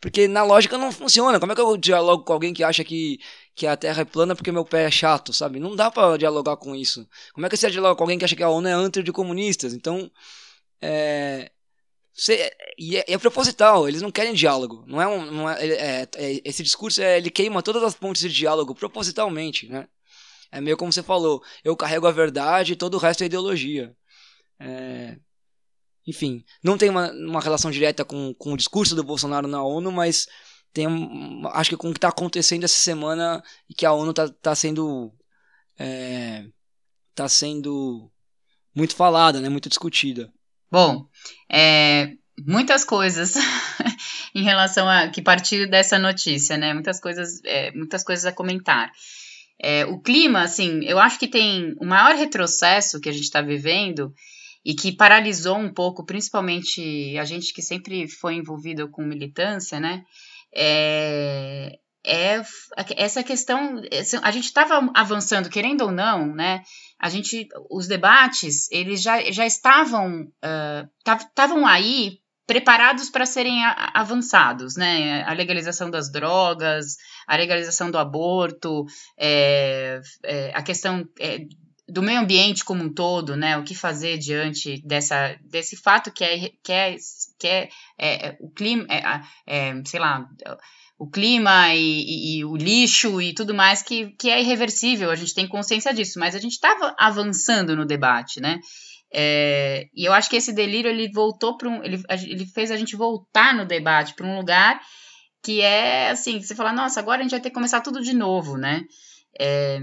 [0.00, 1.38] porque na lógica não funciona.
[1.38, 3.20] Como é que eu dialogo com alguém que acha que,
[3.54, 5.60] que a Terra é plana porque meu pé é chato, sabe?
[5.60, 7.06] Não dá para dialogar com isso.
[7.34, 9.12] Como é que você dialoga com alguém que acha que a ONU é antro de
[9.12, 9.74] comunistas?
[9.74, 10.10] Então,
[10.80, 11.50] é...
[12.14, 14.84] Você, e é, é, proposital, eles não querem diálogo.
[14.86, 18.22] Não é, um, não é, é, é, esse discurso é, ele queima todas as pontes
[18.22, 19.88] de diálogo propositalmente, né?
[20.52, 23.94] É meio como você falou, eu carrego a verdade e todo o resto é ideologia.
[24.60, 25.16] É,
[26.06, 29.90] enfim, não tem uma, uma relação direta com, com o discurso do Bolsonaro na ONU,
[29.90, 30.26] mas
[30.72, 30.86] tem
[31.52, 34.54] acho que com o que está acontecendo essa semana e que a ONU está tá
[34.54, 35.12] sendo
[35.78, 36.44] é,
[37.14, 38.10] tá sendo
[38.74, 40.32] muito falada, né, muito discutida.
[40.70, 41.06] Bom,
[41.50, 42.12] é,
[42.46, 43.34] muitas coisas
[44.34, 48.90] em relação a que partir dessa notícia, né, muitas coisas, é, muitas coisas a comentar.
[49.62, 53.42] É, o clima, assim, eu acho que tem o maior retrocesso que a gente está
[53.42, 54.14] vivendo
[54.64, 60.04] e que paralisou um pouco, principalmente a gente que sempre foi envolvido com militância, né?
[60.54, 62.42] É, é
[62.96, 63.82] essa questão,
[64.22, 66.62] a gente estava avançando, querendo ou não, né?
[66.98, 70.30] A gente, os debates, eles já, já estavam
[71.06, 73.62] estavam uh, aí preparados para serem
[73.94, 75.22] avançados, né?
[75.22, 76.96] A legalização das drogas,
[77.26, 78.84] a legalização do aborto,
[79.16, 81.46] é, é, a questão é,
[81.90, 83.56] do meio ambiente como um todo, né?
[83.56, 86.96] O que fazer diante dessa, desse fato que é, que é,
[87.38, 90.28] que é, é o clima, é, é, sei lá,
[90.98, 95.16] o clima e, e, e, o lixo e tudo mais que, que é irreversível, a
[95.16, 98.60] gente tem consciência disso, mas a gente estava avançando no debate, né?
[99.12, 101.82] É, e eu acho que esse delírio ele voltou para um.
[101.82, 104.80] Ele, ele fez a gente voltar no debate para um lugar
[105.42, 108.14] que é assim, você fala, nossa, agora a gente vai ter que começar tudo de
[108.14, 108.82] novo, né?
[109.38, 109.78] É,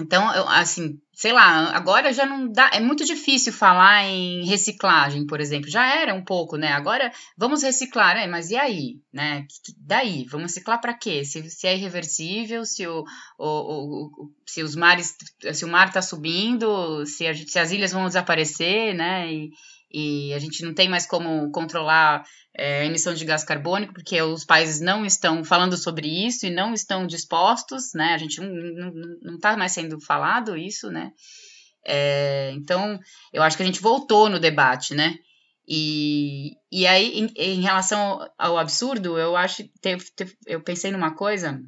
[0.00, 5.26] então, eu, assim, sei lá, agora já não dá, é muito difícil falar em reciclagem,
[5.26, 5.70] por exemplo.
[5.70, 6.68] Já era um pouco, né?
[6.72, 8.26] Agora vamos reciclar, né?
[8.26, 9.46] Mas e aí, né?
[9.76, 11.24] Daí, vamos reciclar para quê?
[11.24, 13.04] Se, se, é irreversível, se o,
[13.38, 15.14] o, o, se os mares,
[15.52, 19.30] se o mar está subindo, se, a, se as ilhas vão desaparecer, né?
[19.30, 19.50] E,
[19.90, 22.24] e a gente não tem mais como controlar
[22.56, 26.50] é, a emissão de gás carbônico, porque os países não estão falando sobre isso e
[26.50, 28.14] não estão dispostos, né?
[28.14, 31.10] A gente não está mais sendo falado isso, né?
[31.86, 32.98] É, então,
[33.32, 35.16] eu acho que a gente voltou no debate, né?
[35.66, 40.04] E, e aí, em, em relação ao absurdo, eu acho teve,
[40.46, 41.60] eu pensei numa coisa.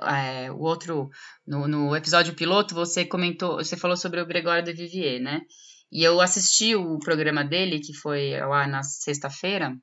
[0.00, 1.08] É, o outro,
[1.46, 5.40] no, no episódio piloto, você comentou, você falou sobre o Gregório de Vivier, né?
[5.90, 9.76] E eu assisti o programa dele, que foi lá na sexta-feira,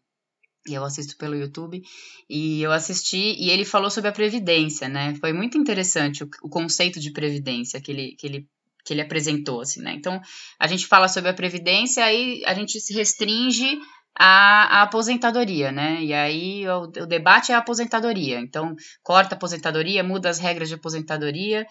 [0.67, 1.81] e eu assisto pelo YouTube,
[2.29, 5.15] e eu assisti, e ele falou sobre a Previdência, né?
[5.15, 8.47] Foi muito interessante o, o conceito de Previdência que ele, que ele
[8.83, 9.93] que ele apresentou, assim, né?
[9.93, 10.19] Então,
[10.59, 13.79] a gente fala sobre a previdência, aí a gente se restringe
[14.17, 16.03] à, à aposentadoria, né?
[16.03, 18.39] E aí o, o, debate é a aposentadoria.
[18.39, 21.65] Então, corta a aposentadoria, muda as regras de aposentadoria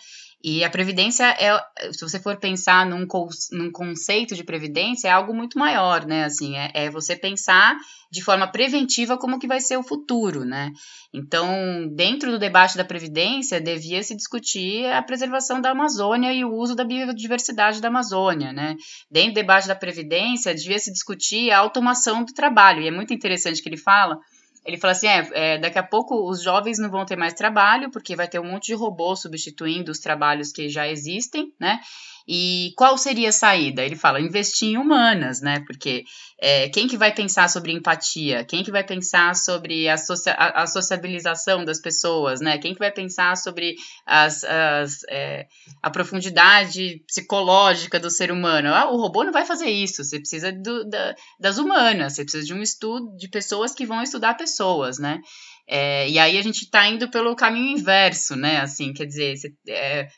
[0.44, 1.56] e a previdência é,
[1.92, 3.06] se você for pensar num,
[3.52, 6.24] num conceito de previdência, é algo muito maior, né?
[6.24, 7.76] Assim, é, é, você pensar
[8.10, 10.70] de forma preventiva como que vai ser o futuro, né?
[11.14, 16.52] Então, dentro do debate da previdência, devia se discutir a preservação da Amazônia e o
[16.52, 18.74] uso da biodiversidade da Amazônia, né?
[19.10, 22.82] Dentro do debate da previdência, devia se discutir a automação do trabalho.
[22.82, 24.18] E é muito interessante que ele fala
[24.64, 27.90] ele fala assim: é, é, daqui a pouco os jovens não vão ter mais trabalho,
[27.90, 31.80] porque vai ter um monte de robô substituindo os trabalhos que já existem, né?
[32.26, 33.82] E qual seria a saída?
[33.82, 35.60] Ele fala investir em humanas, né?
[35.66, 36.04] Porque
[36.40, 38.44] é, quem que vai pensar sobre empatia?
[38.44, 42.58] Quem que vai pensar sobre a, socia a, a sociabilização das pessoas, né?
[42.58, 43.74] Quem que vai pensar sobre
[44.06, 45.46] as, as é,
[45.82, 48.74] a profundidade psicológica do ser humano?
[48.74, 50.04] Ah, o robô não vai fazer isso.
[50.04, 52.14] Você precisa do, da, das humanas.
[52.14, 55.20] Você precisa de um estudo de pessoas que vão estudar pessoas, né?
[55.66, 58.60] É, e aí a gente está indo pelo caminho inverso, né?
[58.60, 59.34] Assim, quer dizer,
[59.68, 60.08] é,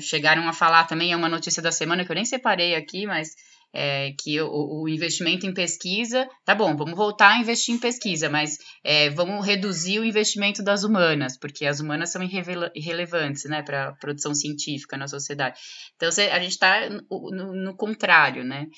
[0.00, 3.30] chegaram a falar também, é uma notícia da semana que eu nem separei aqui, mas
[3.74, 8.30] é, que o, o, investimento em pesquisa, tá bom, vamos voltar a investir em pesquisa,
[8.30, 13.88] mas é, vamos reduzir o investimento das humanas, porque as humanas são irrelevantes, né, para
[13.88, 15.58] a produção científica na sociedade.
[15.96, 18.68] Então, a gente está no, no, contrário, né,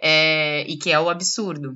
[0.00, 1.72] é, e que é o absurdo.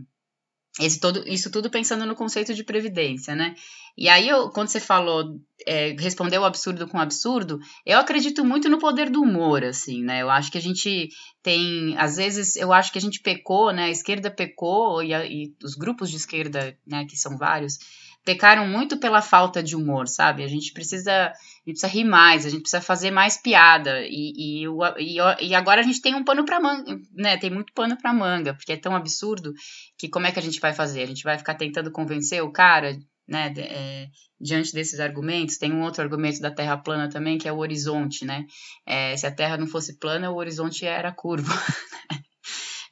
[0.81, 3.55] Esse todo, isso tudo pensando no conceito de previdência, né?
[3.97, 8.69] E aí, eu, quando você falou, é, respondeu o absurdo com absurdo, eu acredito muito
[8.69, 10.23] no poder do humor, assim, né?
[10.23, 11.09] Eu acho que a gente
[11.43, 13.85] tem, às vezes, eu acho que a gente pecou, né?
[13.85, 17.79] A esquerda pecou e, a, e os grupos de esquerda, né, que são vários,
[18.25, 20.45] pecaram muito pela falta de humor, sabe?
[20.45, 21.33] A gente precisa,
[21.69, 24.65] gente precisa rir mais, a gente precisa fazer mais piada e, e,
[24.99, 27.37] e, e agora a gente tem um pano para manga, né?
[27.37, 29.53] Tem muito pano para manga, porque é tão absurdo
[29.97, 31.03] que como é que a gente vai fazer?
[31.03, 34.09] A gente vai ficar tentando convencer o cara né, é,
[34.41, 38.25] diante desses argumentos, tem um outro argumento da Terra plana também, que é o horizonte,
[38.25, 38.47] né?
[38.87, 41.53] É, se a Terra não fosse plana, o horizonte era curvo.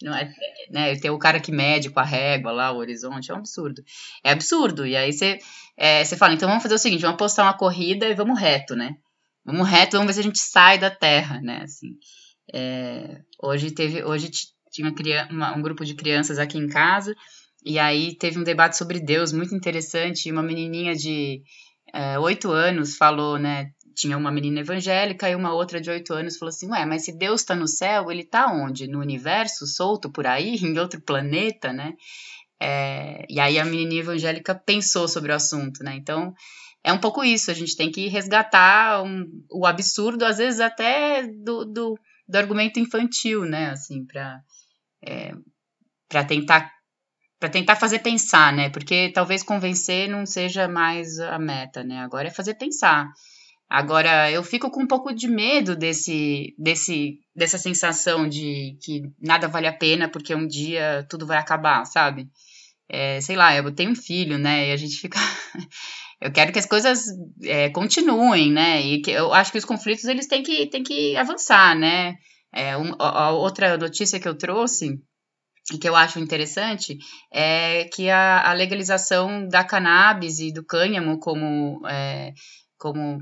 [0.03, 0.33] não é,
[0.71, 0.97] né?
[0.97, 3.83] Tem o cara que mede com a régua lá, o horizonte, é um absurdo.
[4.25, 4.87] É absurdo.
[4.87, 5.39] E aí você,
[5.77, 8.75] é, você fala, então vamos fazer o seguinte, vamos postar uma corrida e vamos reto,
[8.75, 8.97] né?
[9.45, 11.63] Vamos reto, vamos ver se a gente sai da Terra, né?
[11.63, 11.97] Assim,
[12.53, 14.31] é, hoje teve, hoje
[14.73, 14.93] tinha
[15.31, 17.15] uma, um grupo de crianças aqui em casa
[17.65, 20.31] e aí teve um debate sobre Deus muito interessante.
[20.31, 21.43] Uma menininha de
[21.93, 23.71] é, oito é, anos falou, né?
[23.97, 27.17] Tinha uma menina evangélica e uma outra de oito anos falou assim: Ué, mas se
[27.17, 28.87] Deus está no céu, ele está onde?
[28.87, 31.95] No universo, solto por aí, em outro planeta, né?
[32.61, 35.97] É, e aí a menininha evangélica pensou sobre o assunto, né?
[35.97, 36.35] Então
[36.85, 41.27] é um pouco isso, a gente tem que resgatar um, o absurdo, às vezes até
[41.27, 43.71] do, do, do argumento infantil, né?
[43.71, 44.41] Assim, para
[45.03, 45.33] é,
[46.29, 46.71] tentar
[47.39, 48.69] para tentar fazer pensar, né?
[48.69, 52.01] Porque talvez convencer não seja mais a meta, né?
[52.01, 53.11] Agora é fazer pensar.
[53.69, 59.49] Agora eu fico com um pouco de medo desse, desse, dessa sensação de que nada
[59.49, 62.29] vale a pena porque um dia tudo vai acabar, sabe?
[62.89, 64.69] É, sei lá, eu tenho um filho, né?
[64.69, 65.19] E a gente fica.
[66.21, 67.07] eu quero que as coisas
[67.43, 68.81] é, continuem, né?
[68.83, 72.15] E que eu acho que os conflitos eles têm que, têm que avançar, né?
[72.53, 75.01] É, um, a outra notícia que eu trouxe
[75.73, 76.97] e que eu acho interessante
[77.33, 82.33] é que a, a legalização da cannabis e do cânhamo como, é,
[82.79, 83.21] como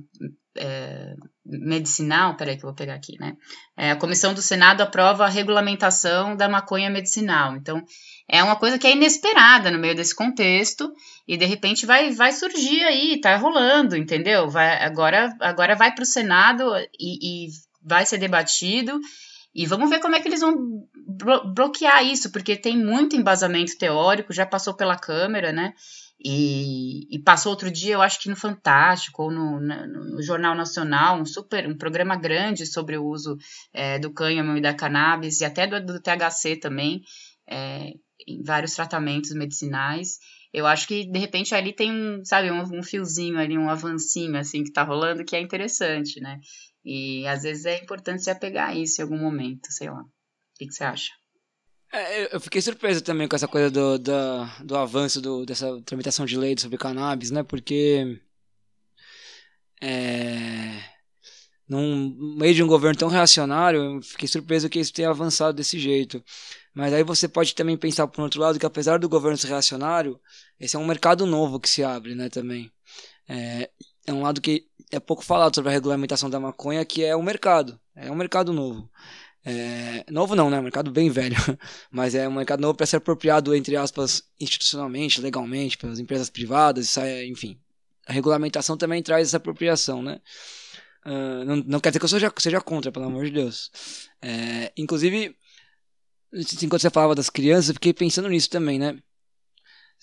[0.56, 1.14] é,
[1.44, 3.36] medicinal, peraí que eu vou pegar aqui, né?
[3.76, 7.56] É, a comissão do Senado aprova a regulamentação da maconha medicinal.
[7.56, 7.82] Então,
[8.28, 10.92] é uma coisa que é inesperada no meio desse contexto
[11.26, 14.48] e de repente vai, vai surgir aí, tá rolando, entendeu?
[14.48, 16.64] Vai, agora, agora vai para o Senado
[16.98, 17.48] e, e
[17.82, 18.98] vai ser debatido
[19.54, 20.56] e vamos ver como é que eles vão
[21.06, 25.72] blo bloquear isso, porque tem muito embasamento teórico, já passou pela Câmara, né?
[26.18, 30.54] E, e, passou outro dia, eu acho que no Fantástico ou no, no, no Jornal
[30.54, 33.36] Nacional, um super, um programa grande sobre o uso
[33.72, 37.02] é, do cânhamo e da cannabis e até do, do THC também,
[37.48, 37.90] é,
[38.26, 40.18] em vários tratamentos medicinais.
[40.52, 44.36] Eu acho que de repente ali tem um, sabe, um, um fiozinho ali, um avancinho
[44.38, 46.38] assim que tá rolando que é interessante, né?
[46.84, 50.00] E às vezes é importante se apegar a isso em algum momento, sei lá.
[50.00, 50.06] O
[50.56, 51.10] que, que você acha?
[51.96, 54.12] É, eu fiquei surpreso também com essa coisa do, do,
[54.64, 57.44] do avanço do, dessa tramitação de lei sobre cannabis, né?
[57.44, 58.20] Porque.
[59.80, 60.82] É,
[61.68, 65.78] num meio de um governo tão reacionário, eu fiquei surpreso que isso tenha avançado desse
[65.78, 66.22] jeito.
[66.74, 70.20] Mas aí você pode também pensar por outro lado que apesar do governo ser reacionário,
[70.58, 72.72] esse é um mercado novo que se abre, né, também.
[73.28, 73.70] É,
[74.06, 77.22] é um lado que é pouco falado sobre a regulamentação da maconha, que é o
[77.22, 77.80] mercado.
[77.94, 78.90] É um mercado novo.
[79.44, 80.58] É, novo não, né?
[80.58, 81.36] Um mercado bem velho.
[81.90, 86.96] Mas é um mercado novo para ser apropriado, entre aspas, institucionalmente, legalmente, pelas empresas privadas,
[87.28, 87.58] enfim.
[88.06, 90.20] A regulamentação também traz essa apropriação, né?
[91.06, 93.70] Uh, não, não, quer dizer que eu seja, seja contra, pelo amor de Deus.
[94.22, 95.36] É, inclusive,
[96.62, 98.98] enquanto você falava das crianças, eu fiquei pensando nisso também, né?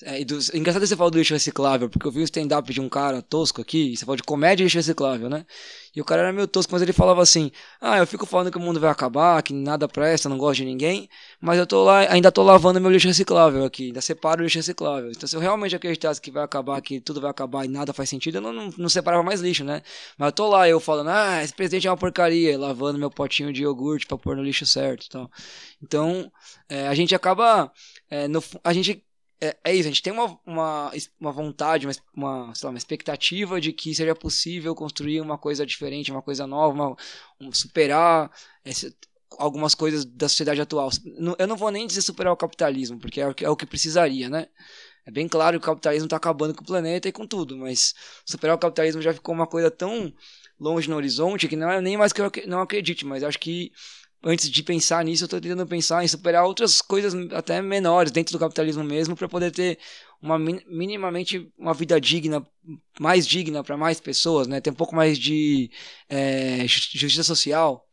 [0.03, 0.53] É, dos...
[0.53, 3.61] Engraçado você falar do lixo reciclável, porque eu vi um stand-up de um cara tosco
[3.61, 5.45] aqui, você falou de comédia e lixo reciclável, né?
[5.95, 8.57] E o cara era meio tosco, mas ele falava assim: Ah, eu fico falando que
[8.57, 11.09] o mundo vai acabar, que nada presta, não gosto de ninguém,
[11.39, 14.57] mas eu tô lá, ainda tô lavando meu lixo reciclável aqui, ainda separo o lixo
[14.57, 15.11] reciclável.
[15.11, 18.09] Então, se eu realmente acreditasse que vai acabar, que tudo vai acabar e nada faz
[18.09, 19.81] sentido, eu não, não, não separava mais lixo, né?
[20.17, 23.51] Mas eu tô lá, eu falando: Ah, esse presidente é uma porcaria, lavando meu potinho
[23.51, 25.29] de iogurte pra pôr no lixo certo e tal.
[25.83, 26.31] Então,
[26.69, 27.71] é, a gente acaba.
[28.09, 29.03] É, no, a gente
[29.41, 33.59] é, é, isso, a gente tem uma, uma, uma vontade, uma, uma, lá, uma expectativa
[33.59, 36.95] de que seja possível construir uma coisa diferente, uma coisa nova, uma,
[37.39, 38.31] um, superar
[38.63, 38.95] esse,
[39.39, 40.91] algumas coisas da sociedade atual.
[41.39, 43.65] Eu não vou nem dizer superar o capitalismo, porque é o que, é o que
[43.65, 44.47] precisaria, né?
[45.05, 47.95] É bem claro que o capitalismo está acabando com o planeta e com tudo, mas
[48.23, 50.13] superar o capitalismo já ficou uma coisa tão
[50.59, 53.71] longe no horizonte que não é nem mais que eu não acredite, mas acho que
[54.23, 58.33] antes de pensar nisso, eu estou tentando pensar em superar outras coisas até menores dentro
[58.33, 59.79] do capitalismo mesmo, para poder ter
[60.21, 62.45] uma minimamente uma vida digna,
[62.99, 64.61] mais digna para mais pessoas, né?
[64.61, 65.71] Ter um pouco mais de
[66.09, 67.83] é, justiça social.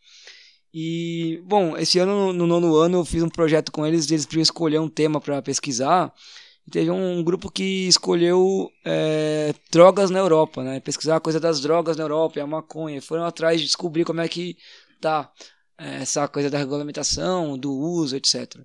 [0.72, 4.42] E, bom, esse ano, no nono ano, eu fiz um projeto com eles, eles podiam
[4.42, 6.12] escolher um tema para pesquisar.
[6.66, 10.80] E teve um grupo que escolheu é, drogas na Europa, né?
[10.80, 13.00] Pesquisar a coisa das drogas na Europa, a maconha.
[13.00, 14.56] Foram atrás de descobrir como é que
[15.00, 15.32] tá
[15.78, 18.56] essa coisa da regulamentação, do uso, etc.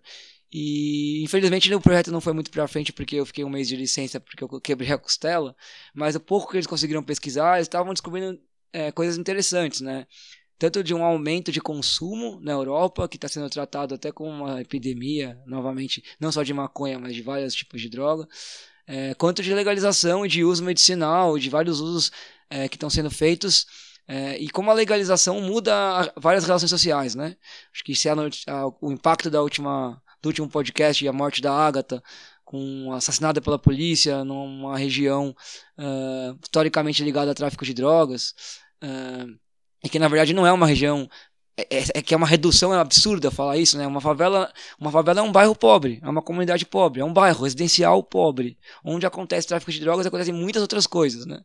[0.52, 3.76] E infelizmente o projeto não foi muito para frente porque eu fiquei um mês de
[3.76, 5.56] licença porque eu quebrei a costela,
[5.94, 8.40] mas o pouco que eles conseguiram pesquisar, eles estavam descobrindo
[8.72, 10.06] é, coisas interessantes, né?
[10.60, 14.62] Tanto de um aumento de consumo na Europa, que está sendo tratado até como uma
[14.62, 18.28] epidemia, novamente, não só de maconha, mas de vários tipos de droga,
[18.88, 22.12] é, quanto de legalização e de uso medicinal, de vários usos
[22.50, 23.66] é, que estão sendo feitos
[24.08, 25.74] é, e como a legalização muda
[26.18, 27.38] várias relações sociais, né?
[27.74, 31.54] Acho que se a, a, o impacto da última, do último podcast, a morte da
[31.54, 32.04] Agatha,
[32.44, 35.36] com assassinada pela polícia numa região
[35.78, 38.34] uh, historicamente ligada a tráfico de drogas,
[38.84, 39.40] uh,
[39.84, 41.10] e que na verdade não é uma região
[41.56, 43.86] é, é, é, que é uma redução absurda falar isso, né?
[43.86, 47.44] Uma favela, uma favela é um bairro pobre, é uma comunidade pobre, é um bairro
[47.44, 51.42] residencial pobre, onde acontece tráfico de drogas, acontecem muitas outras coisas, né?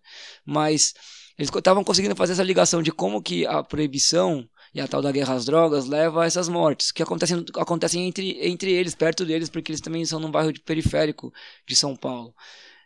[0.47, 0.95] Mas
[1.39, 5.13] eles estavam conseguindo fazer essa ligação de como que a proibição e a tal da
[5.13, 9.49] guerra às drogas leva a essas mortes, que acontecem, acontecem entre, entre eles, perto deles,
[9.49, 11.33] porque eles também são num bairro de periférico
[11.67, 12.35] de São Paulo.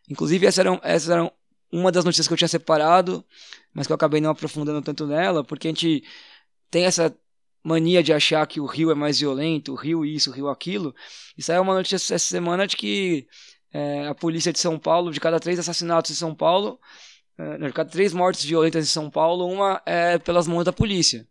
[0.09, 1.33] Inclusive, essa era, essa era
[1.73, 3.25] uma das notícias que eu tinha separado,
[3.73, 6.05] mas que eu acabei não aprofundando tanto nela, porque a gente
[6.71, 7.17] tem essa
[7.65, 10.95] mania de achar que o Rio é mais violento, o Rio isso, o Rio aquilo.
[11.49, 13.27] Aí é uma notícia essa semana de que
[13.73, 16.79] é, a polícia de São Paulo, de cada três assassinatos em São Paulo,
[17.43, 21.27] é, três mortes violentas em São Paulo, uma é pelas mãos da polícia.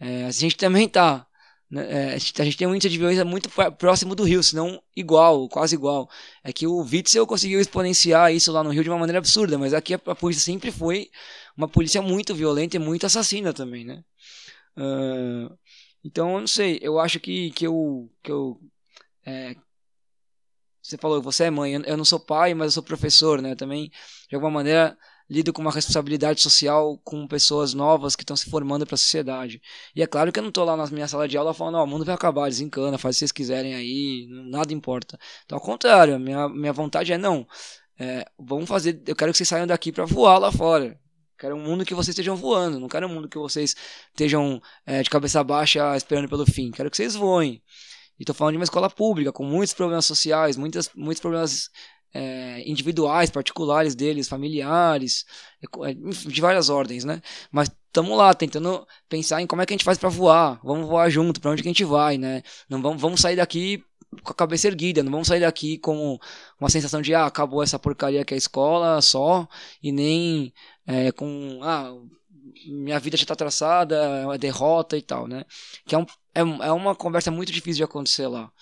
[0.00, 1.26] É, a gente também tá.
[1.70, 3.48] Né, é, a gente tem um índice de violência muito
[3.78, 6.08] próximo do Rio, se não igual, quase igual.
[6.44, 9.74] É que o Witzel conseguiu exponenciar isso lá no Rio de uma maneira absurda, mas
[9.74, 11.10] aqui a, a polícia sempre foi
[11.56, 14.04] uma polícia muito violenta e muito assassina também, né?
[14.76, 15.56] Uh,
[16.04, 18.10] então, eu não sei, eu acho que, que eu.
[18.22, 18.60] Que eu
[19.24, 19.54] é,
[20.82, 23.54] você falou, você é mãe, eu não sou pai, mas eu sou professor, né?
[23.54, 23.90] Também,
[24.28, 24.98] de alguma maneira,
[25.28, 29.60] lido com uma responsabilidade social com pessoas novas que estão se formando para a sociedade.
[29.94, 31.84] E é claro que eu não estou lá na minha sala de aula falando, oh,
[31.84, 35.18] o mundo vai acabar, desencana, faz o que vocês quiserem aí, nada importa.
[35.44, 37.46] Então, ao contrário, minha, minha vontade é não.
[37.98, 40.98] É, vamos fazer, eu quero que vocês saiam daqui para voar lá fora.
[41.38, 43.74] Quero um mundo que vocês estejam voando, não quero um mundo que vocês
[44.10, 46.70] estejam é, de cabeça baixa esperando pelo fim.
[46.70, 47.62] Quero que vocês voem.
[48.18, 51.68] E estou falando de uma escola pública com muitos problemas sociais, muitas, muitos problemas
[52.14, 55.24] é, individuais, particulares deles, familiares,
[55.84, 57.20] é, de várias ordens, né?
[57.50, 60.60] Mas estamos lá tentando pensar em como é que a gente faz para voar.
[60.62, 62.42] Vamos voar junto, para onde que a gente vai, né?
[62.68, 63.84] Não vamos, vamos sair daqui
[64.22, 66.18] com a cabeça erguida, não vamos sair daqui com
[66.60, 69.48] uma sensação de ah, acabou essa porcaria que é a escola só
[69.82, 70.52] e nem
[70.86, 71.94] é, com ah,
[72.66, 73.96] minha vida já está traçada,
[74.34, 75.44] é derrota e tal, né?
[75.86, 78.52] Que é, um, é, é uma conversa muito difícil de acontecer lá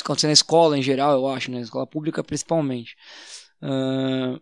[0.00, 1.58] acontecer na escola em geral, eu acho, né?
[1.58, 2.96] Na escola pública principalmente.
[3.62, 4.40] Uh,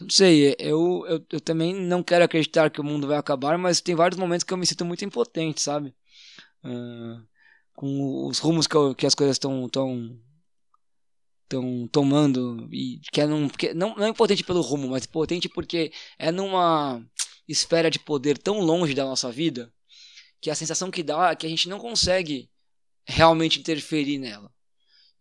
[0.00, 3.80] não sei, eu, eu, eu, também não quero acreditar que o mundo vai acabar, mas
[3.80, 5.94] tem vários momentos que eu me sinto muito impotente, sabe?
[6.64, 7.22] Uh,
[7.74, 10.18] com os rumos que, eu, que as coisas estão tão,
[11.48, 15.48] tão tomando e que é num, porque, não, não é impotente pelo rumo, mas impotente
[15.48, 17.04] porque é numa
[17.46, 19.72] esfera de poder tão longe da nossa vida
[20.44, 22.50] que a sensação que dá é que a gente não consegue
[23.06, 24.52] realmente interferir nela.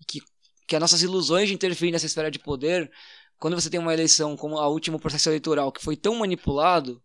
[0.05, 0.19] Que,
[0.67, 2.91] que as nossas ilusões de interferir nessa esfera de poder,
[3.39, 7.01] quando você tem uma eleição como a último processo eleitoral que foi tão manipulado,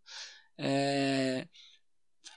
[0.58, 1.46] é,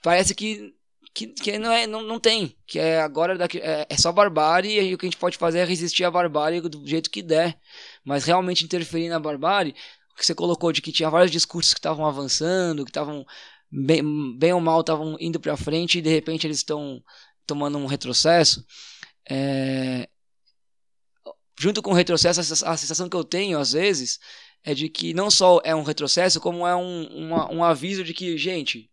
[0.04, 0.72] parece que,
[1.16, 2.56] que, que, não, é, não, não tem.
[2.68, 5.62] Que é agora daqui, é, é só barbárie e o que a gente pode fazer
[5.62, 7.60] é resistir à barbárie do jeito que der.
[8.06, 9.74] Mas realmente interferir na barbárie,
[10.22, 13.26] que você colocou de que tinha vários discursos que estavam avançando, que estavam
[13.72, 17.02] bem, bem ou mal estavam indo para frente e de repente eles estão
[17.46, 18.66] tomando um retrocesso,
[19.30, 20.08] é...
[21.60, 24.20] junto com o retrocesso, a sensação que eu tenho às vezes
[24.64, 28.14] é de que não só é um retrocesso, como é um, uma, um aviso de
[28.14, 28.90] que, gente,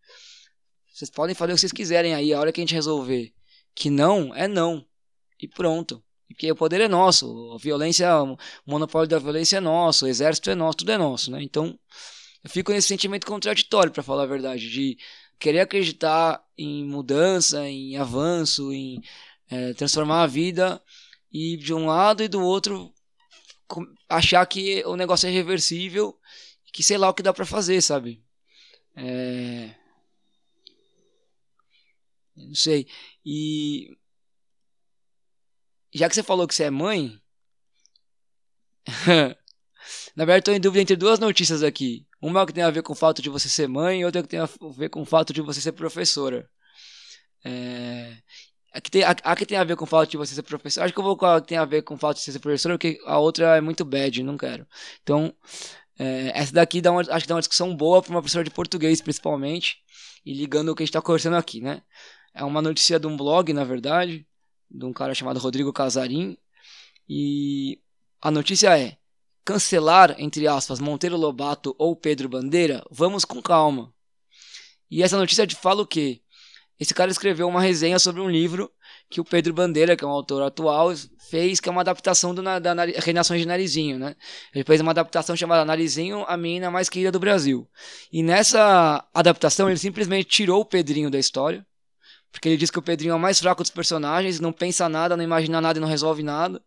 [0.92, 3.32] vocês podem fazer o que vocês quiserem aí, a hora que a gente resolver
[3.78, 4.84] que não, é não.
[5.40, 6.02] E pronto.
[6.26, 10.50] Porque o poder é nosso, a violência, o monopólio da violência é nosso, o exército
[10.50, 11.42] é nosso, tudo é nosso, né?
[11.42, 11.78] Então,
[12.44, 14.98] eu fico nesse sentimento contraditório, para falar a verdade, de
[15.38, 19.02] querer acreditar em mudança, em avanço, em
[19.48, 20.82] é, transformar a vida
[21.32, 22.92] e de um lado e do outro
[24.08, 26.18] achar que o negócio é reversível
[26.72, 28.22] que sei lá o que dá para fazer, sabe?
[28.94, 29.74] É...
[32.36, 32.86] Não sei.
[33.24, 33.96] E
[35.92, 37.20] já que você falou que você é mãe,
[40.14, 42.06] na verdade estou em dúvida entre duas notícias aqui.
[42.20, 44.40] Uma que tem a ver com o fato de você ser mãe outra que tem
[44.40, 46.48] a ver com o fato de você ser professora.
[47.44, 48.16] É...
[48.72, 50.82] A que, tem, a, a que tem a ver com falta de você ser professor.
[50.82, 52.38] Acho que eu vou com a que tem a ver com falta de você ser
[52.38, 54.66] professor, porque a outra é muito bad, não quero.
[55.02, 55.34] Então,
[55.98, 58.50] é, essa daqui dá uma, acho que dá uma discussão boa para uma professora de
[58.50, 59.78] português, principalmente,
[60.24, 61.82] e ligando o que a gente está conversando aqui, né?
[62.34, 64.26] É uma notícia de um blog, na verdade,
[64.70, 66.36] de um cara chamado Rodrigo Casarim,
[67.08, 67.80] e
[68.20, 68.98] a notícia é:
[69.44, 72.84] cancelar, entre aspas, Monteiro Lobato ou Pedro Bandeira?
[72.90, 73.92] Vamos com calma.
[74.90, 76.20] E essa notícia fala o quê?
[76.80, 78.70] Esse cara escreveu uma resenha sobre um livro
[79.10, 80.94] que o Pedro Bandeira, que é um autor atual,
[81.28, 84.14] fez, que é uma adaptação do, da, da Reinações de Narizinho, né?
[84.54, 87.68] Ele fez uma adaptação chamada Narizinho, a menina mais querida do Brasil.
[88.12, 91.66] E nessa adaptação ele simplesmente tirou o Pedrinho da história,
[92.30, 95.16] porque ele diz que o Pedrinho é o mais fraco dos personagens, não pensa nada,
[95.16, 96.62] não imagina nada e não resolve nada.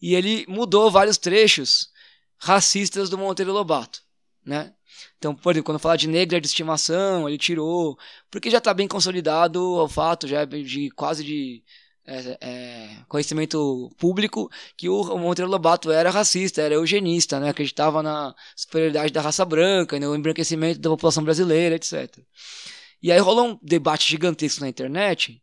[0.00, 1.90] E ele mudou vários trechos
[2.38, 4.00] racistas do Monteiro Lobato,
[4.44, 4.72] né?
[5.18, 7.98] Então, por exemplo, quando fala de negra de estimação, ele tirou,
[8.30, 11.62] porque já está bem consolidado o fato, já é de quase de
[12.06, 17.50] é, é, conhecimento público que o Monteiro Lobato era racista, era eugenista, né?
[17.50, 22.18] acreditava na superioridade da raça branca, no embranquecimento da população brasileira, etc.
[23.02, 25.42] E aí rolou um debate gigantesco na internet.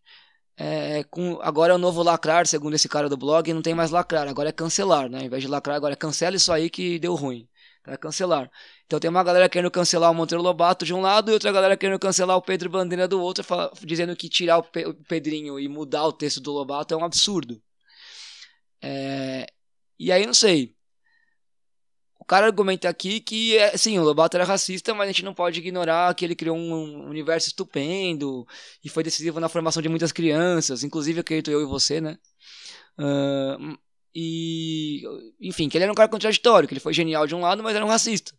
[0.60, 3.92] É, com, agora é o novo lacrar, segundo esse cara do blog, não tem mais
[3.92, 5.26] lacrar, agora é cancelar, né?
[5.26, 7.48] Em vez de lacrar, agora é cancela isso aí que deu ruim.
[7.88, 8.52] É cancelar.
[8.86, 11.78] Então tem uma galera querendo cancelar o Monteiro Lobato de um lado e outra galera
[11.78, 13.46] querendo cancelar o Pedro Bandeira do outro,
[13.86, 17.06] dizendo que tirar o, Pe o Pedrinho e mudar o texto do Lobato é um
[17.06, 17.62] absurdo.
[18.82, 19.48] É...
[20.00, 20.77] E aí não sei.
[22.28, 25.60] Cara argumenta aqui que, é, sim, o Lobato era racista, mas a gente não pode
[25.60, 28.46] ignorar que ele criou um universo estupendo
[28.84, 32.18] e foi decisivo na formação de muitas crianças, inclusive acredito eu e você, né?
[33.00, 33.78] Uh,
[34.14, 35.04] e,
[35.40, 37.76] enfim, que ele era um cara contraditório, que ele foi genial de um lado, mas
[37.76, 38.34] era um racista.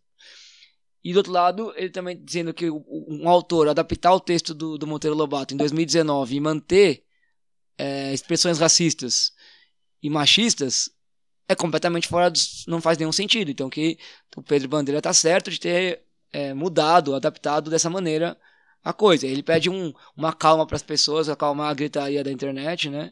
[1.03, 4.85] E do outro lado, ele também dizendo que um autor adaptar o texto do, do
[4.85, 7.03] Monteiro Lobato em 2019 e manter
[7.77, 9.31] é, expressões racistas
[10.03, 10.91] e machistas
[11.49, 13.49] é completamente fora dos, não faz nenhum sentido.
[13.49, 13.97] Então que
[14.37, 18.37] o Pedro Bandeira tá certo de ter é, mudado, adaptado dessa maneira
[18.83, 19.25] a coisa.
[19.25, 23.11] Ele pede um, uma calma para as pessoas, acalmar a gritaria da internet, né?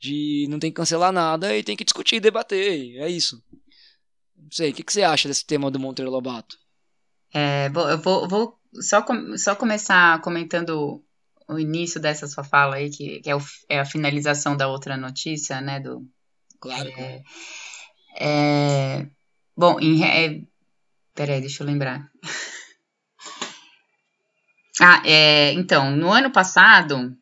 [0.00, 2.96] De não tem que cancelar nada e tem que discutir, debater.
[2.98, 3.40] É isso.
[4.36, 6.58] Não sei, o que, que você acha desse tema do Monteiro Lobato?
[7.32, 11.02] É, bom, eu vou, vou só, com, só começar comentando
[11.48, 14.96] o início dessa sua fala aí, que, que é, o, é, a finalização da outra
[14.96, 15.78] notícia, né?
[15.78, 16.04] Do,
[16.60, 16.88] claro.
[16.88, 17.22] É,
[18.18, 19.06] é,
[19.56, 20.42] bom, em, é,
[21.14, 22.10] peraí, deixa eu lembrar.
[24.80, 27.16] ah, é, então, no ano passado,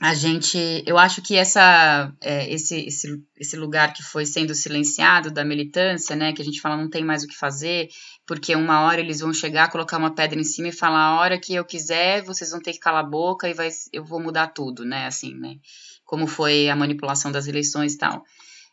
[0.00, 5.28] a gente, eu acho que essa, é, esse, esse, esse lugar que foi sendo silenciado
[5.28, 7.88] da militância, né, que a gente fala não tem mais o que fazer,
[8.24, 11.40] porque uma hora eles vão chegar, colocar uma pedra em cima e falar a hora
[11.40, 14.48] que eu quiser, vocês vão ter que calar a boca e vai, eu vou mudar
[14.48, 15.06] tudo, né?
[15.06, 15.56] Assim, né?
[16.04, 18.24] Como foi a manipulação das eleições e tal.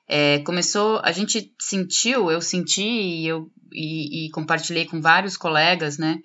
[0.07, 5.97] É, começou, a gente sentiu, eu senti e eu e, e compartilhei com vários colegas,
[5.97, 6.19] né?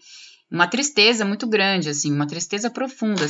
[0.51, 3.25] uma tristeza muito grande, assim, uma tristeza profunda.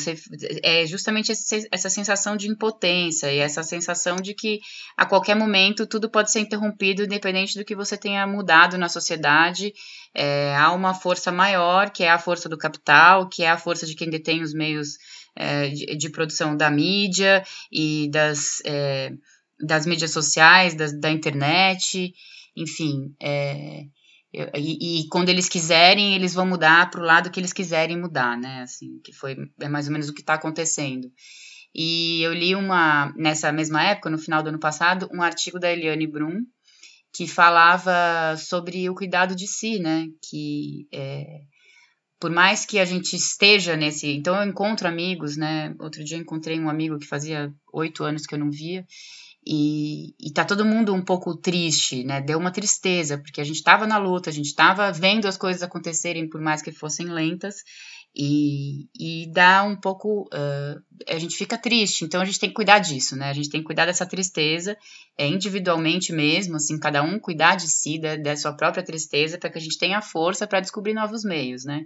[0.63, 4.61] É justamente essa sensação de impotência e essa sensação de que
[4.97, 9.75] a qualquer momento tudo pode ser interrompido, independente do que você tenha mudado na sociedade.
[10.15, 13.85] É, há uma força maior, que é a força do capital, que é a força
[13.85, 14.97] de quem detém os meios
[15.37, 19.13] é, de, de, produção da mídia e das, é,
[19.61, 22.13] das mídias sociais, das, da internet,
[22.57, 23.15] enfim.
[23.21, 23.85] É,
[24.33, 28.39] e, e, quando eles quiserem, eles vão mudar para o lado que eles quiserem mudar,
[28.39, 28.63] né?
[28.63, 31.11] Assim, que foi é mais ou menos o que está acontecendo.
[31.75, 35.71] E eu li uma nessa mesma época, no final do ano passado, um artigo da
[35.71, 36.45] Eliane Brum
[37.13, 40.07] que falava sobre o cuidado de si, né?
[40.23, 41.41] Que é,
[42.21, 45.75] por mais que a gente esteja nesse, então eu encontro amigos, né?
[45.81, 48.87] Outro dia encontrei um amigo que fazia oito anos que eu não via
[49.47, 52.21] e, e tá todo mundo um pouco triste, né?
[52.21, 55.63] Deu uma tristeza, porque a gente estava na luta, a gente estava vendo as coisas
[55.63, 57.65] acontecerem, por mais que fossem lentas,
[58.15, 60.25] e, e dá um pouco.
[60.25, 63.31] Uh, a gente fica triste, então a gente tem que cuidar disso, né?
[63.31, 64.77] A gente tem que cuidar dessa tristeza,
[65.17, 69.49] é, individualmente mesmo, assim, cada um cuidar de si, da, da sua própria tristeza, para
[69.49, 71.85] que a gente tenha força para descobrir novos meios, né?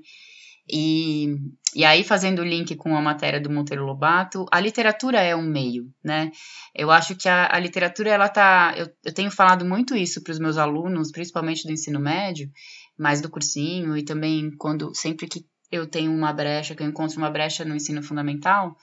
[0.68, 1.36] E,
[1.74, 5.42] e aí, fazendo o link com a matéria do Monteiro Lobato, a literatura é um
[5.42, 6.30] meio, né?
[6.74, 8.74] Eu acho que a, a literatura, ela tá.
[8.76, 12.50] Eu, eu tenho falado muito isso para os meus alunos, principalmente do ensino médio,
[12.98, 17.18] mais do cursinho, e também quando sempre que eu tenho uma brecha, que eu encontro
[17.18, 18.76] uma brecha no ensino fundamental,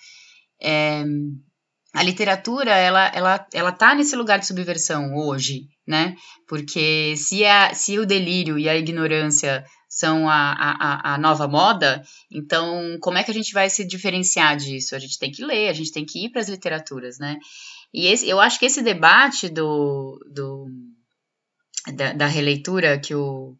[0.61, 1.03] é,
[1.93, 6.15] a literatura ela, ela, ela tá nesse lugar de subversão hoje, né?
[6.47, 12.01] Porque se, a, se o delírio e a ignorância são a, a, a nova moda.
[12.31, 14.95] Então, como é que a gente vai se diferenciar disso?
[14.95, 17.37] A gente tem que ler, a gente tem que ir para as literaturas, né?
[17.93, 20.67] E esse, eu acho que esse debate do, do
[21.93, 23.57] da, da releitura que o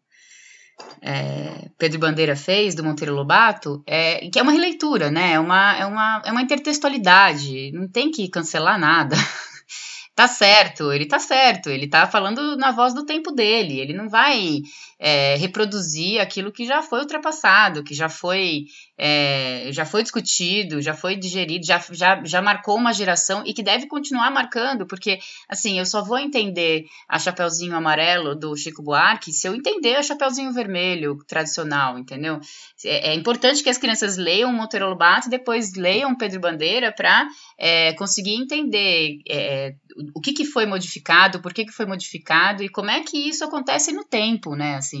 [1.02, 5.34] é, Pedro Bandeira fez do Monteiro Lobato, é, que é uma releitura, né?
[5.34, 9.16] É uma, é, uma, é uma intertextualidade, não tem que cancelar nada.
[10.16, 14.08] tá certo, ele tá certo, ele tá falando na voz do tempo dele, ele não
[14.08, 14.60] vai
[15.04, 18.66] é, reproduzir aquilo que já foi ultrapassado, que já foi
[19.04, 23.60] é, já foi discutido, já foi digerido, já, já, já marcou uma geração e que
[23.60, 29.32] deve continuar marcando, porque, assim, eu só vou entender a Chapeuzinho Amarelo do Chico Buarque
[29.32, 32.38] se eu entender a Chapeuzinho Vermelho tradicional, entendeu?
[32.84, 37.26] É, é importante que as crianças leiam Monteiro Lobato e depois leiam Pedro Bandeira para
[37.58, 39.74] é, conseguir entender é,
[40.14, 43.44] o que, que foi modificado, por que, que foi modificado e como é que isso
[43.44, 44.76] acontece no tempo, né?
[44.76, 44.91] Assim,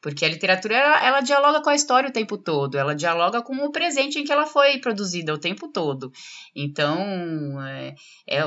[0.00, 3.54] porque a literatura, ela, ela, dialoga com a história o tempo todo, ela dialoga com
[3.56, 6.12] o presente em que ela foi produzida o tempo todo.
[6.54, 7.94] Então, é,
[8.28, 8.42] é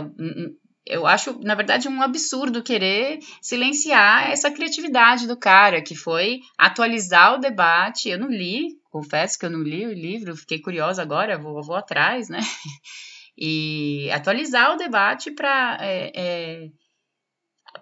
[0.86, 7.34] eu acho, na verdade, um absurdo querer silenciar essa criatividade do cara, que foi atualizar
[7.34, 8.10] o debate.
[8.10, 11.76] Eu não li, confesso que eu não li o livro, fiquei curiosa agora, vou, vou
[11.76, 12.40] atrás, né?
[13.38, 15.78] E atualizar o debate para.
[15.82, 16.70] É, é,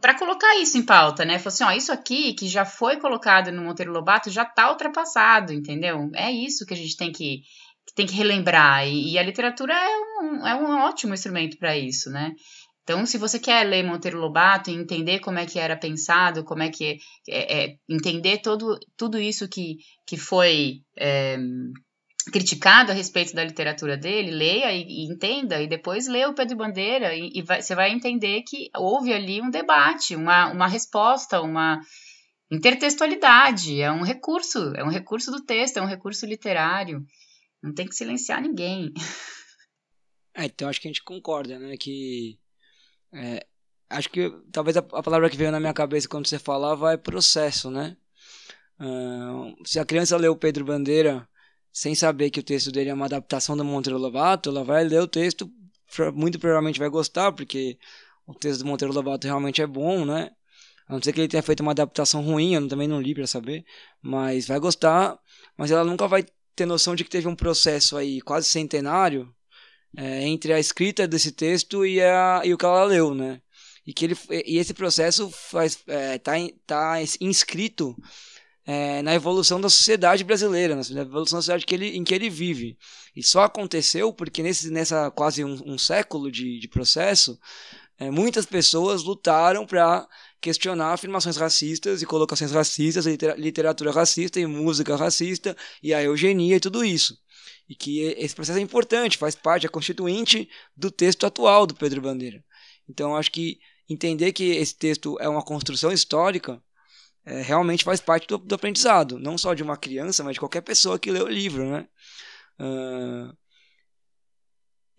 [0.02, 1.40] para colocar isso em pauta, né?
[1.40, 5.54] Falou assim, ó, isso aqui que já foi colocado no Monteiro Lobato já está ultrapassado,
[5.54, 6.10] entendeu?
[6.16, 7.42] É isso que a gente tem que,
[7.86, 8.88] que tem que relembrar.
[8.88, 12.34] E, e, a literatura é um, é um ótimo instrumento para isso, né?
[12.84, 16.64] Então, se você quer ler Monteiro Lobato e entender como é que era pensado, como
[16.64, 16.98] é que
[17.30, 21.38] é, é entender todo, tudo isso que, que foi é,
[22.32, 26.58] criticado a respeito da literatura dele, leia e, e, entenda, e depois lê o Pedro
[26.58, 31.42] Bandeira, e, e vai, você vai entender que houve ali um debate, uma, uma resposta,
[31.42, 31.80] uma
[32.52, 37.06] intertextualidade, é um recurso, é um recurso do texto, é um recurso literário,
[37.62, 38.94] não tem que silenciar ninguém.
[40.36, 42.40] É, então acho que a gente concorda, né, que
[43.14, 43.46] é,
[43.88, 46.98] acho que talvez a, a, palavra que veio na minha cabeça quando você falava é
[46.98, 47.96] processo, né,
[48.80, 51.30] uh, se a criança leu Pedro Bandeira
[51.74, 55.02] sem saber que o texto dele é uma adaptação do Monteiro Lobato, ela vai ler
[55.02, 55.52] o texto,
[56.14, 57.80] muito provavelmente vai gostar, porque
[58.28, 60.30] o texto do Monteiro Lobato realmente é bom, né?
[60.88, 63.26] A não ser que ele tenha feito uma adaptação ruim, eu também não li para
[63.26, 63.66] saber,
[64.02, 65.18] mas vai gostar,
[65.58, 66.24] mas ela nunca vai
[66.56, 69.34] ter noção de que teve um processo aí quase centenário
[69.98, 73.42] é, entre a escrita desse texto e, a, e o que ela leu, né?
[73.86, 76.34] E, que ele, e esse processo faz, é, tá,
[76.66, 77.96] tá inscrito
[78.66, 82.30] é, na evolução da sociedade brasileira, na evolução da sociedade que ele, em que ele
[82.30, 82.78] vive.
[83.16, 87.38] E só aconteceu porque nesse, nessa quase um, um século de, de processo,
[88.00, 90.08] é, muitas pessoas lutaram para
[90.42, 93.06] questionar afirmações racistas e colocações racistas,
[93.38, 97.18] literatura racista e música racista e a eugenia e tudo isso.
[97.68, 102.02] E que esse processo é importante, faz parte, é constituinte do texto atual do Pedro
[102.02, 102.44] Bandeira.
[102.90, 103.60] Então acho que
[103.90, 106.62] entender que esse texto é uma construção histórica
[107.26, 110.62] é, realmente faz parte do, do, aprendizado, não só de uma criança, mas de qualquer
[110.62, 111.88] pessoa que lê o livro, né?
[112.60, 113.36] Uh,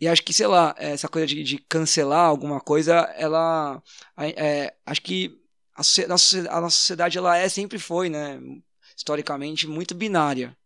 [0.00, 3.82] e acho que, sei lá, essa coisa de, de cancelar alguma coisa, ela.
[4.18, 5.40] É, acho que
[5.74, 8.40] a, a, nossa sociedade ela é, sempre foi, né?
[8.96, 10.56] Historicamente, muito binária.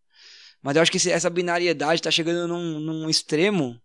[0.63, 3.81] Mas eu acho que essa binariedade está chegando num, num extremo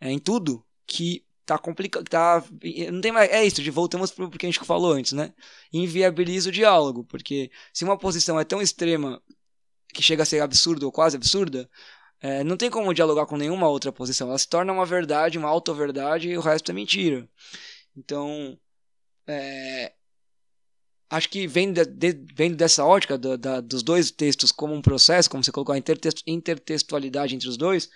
[0.00, 2.42] é, em tudo que tá complicado, tá,
[2.92, 5.34] não tem mais, é isso, de voltamos pro que a gente falou antes, né?
[5.72, 9.22] Inviabiliza o diálogo, porque se uma posição é tão extrema
[9.92, 11.68] que chega a ser absurda ou quase absurda,
[12.20, 14.28] é, não tem como dialogar com nenhuma outra posição.
[14.28, 17.28] Ela se torna uma verdade, uma auto-verdade e o resto é mentira.
[17.96, 18.58] Então,
[19.26, 19.92] é,
[21.10, 21.84] acho que vem, de,
[22.34, 25.78] vem dessa ótica do, da, dos dois textos como um processo, como você colocou a
[26.26, 27.90] intertextualidade entre os dois,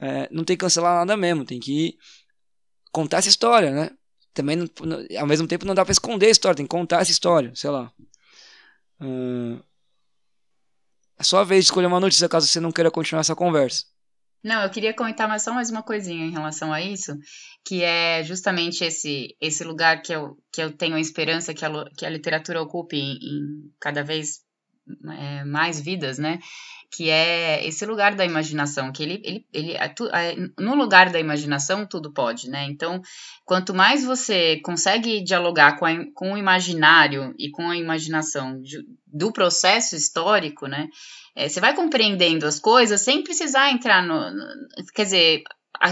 [0.00, 1.98] é, não tem que cancelar nada mesmo, tem que
[2.90, 3.90] contar essa história, né?
[4.34, 4.68] Também, não,
[5.18, 7.70] ao mesmo tempo, não dá para esconder a história, tem que contar essa história, sei
[7.70, 7.92] lá.
[9.00, 9.62] Uh,
[11.18, 13.84] é só a vez de escolher uma notícia caso você não queira continuar essa conversa.
[14.42, 17.18] Não, eu queria comentar mais só mais uma coisinha em relação a isso,
[17.64, 21.70] que é justamente esse esse lugar que eu, que eu tenho a esperança que a,
[21.96, 24.40] que a literatura ocupe em, em cada vez
[25.10, 26.38] é, mais vidas, né?
[26.90, 32.12] Que é esse lugar da imaginação, que ele, ele, ele no lugar da imaginação tudo
[32.12, 32.64] pode, né?
[32.64, 33.02] Então,
[33.44, 38.60] quanto mais você consegue dialogar com, a, com o imaginário e com a imaginação
[39.06, 40.88] do processo histórico, né?
[41.34, 44.46] É, você vai compreendendo as coisas sem precisar entrar no, no
[44.94, 45.42] quer dizer,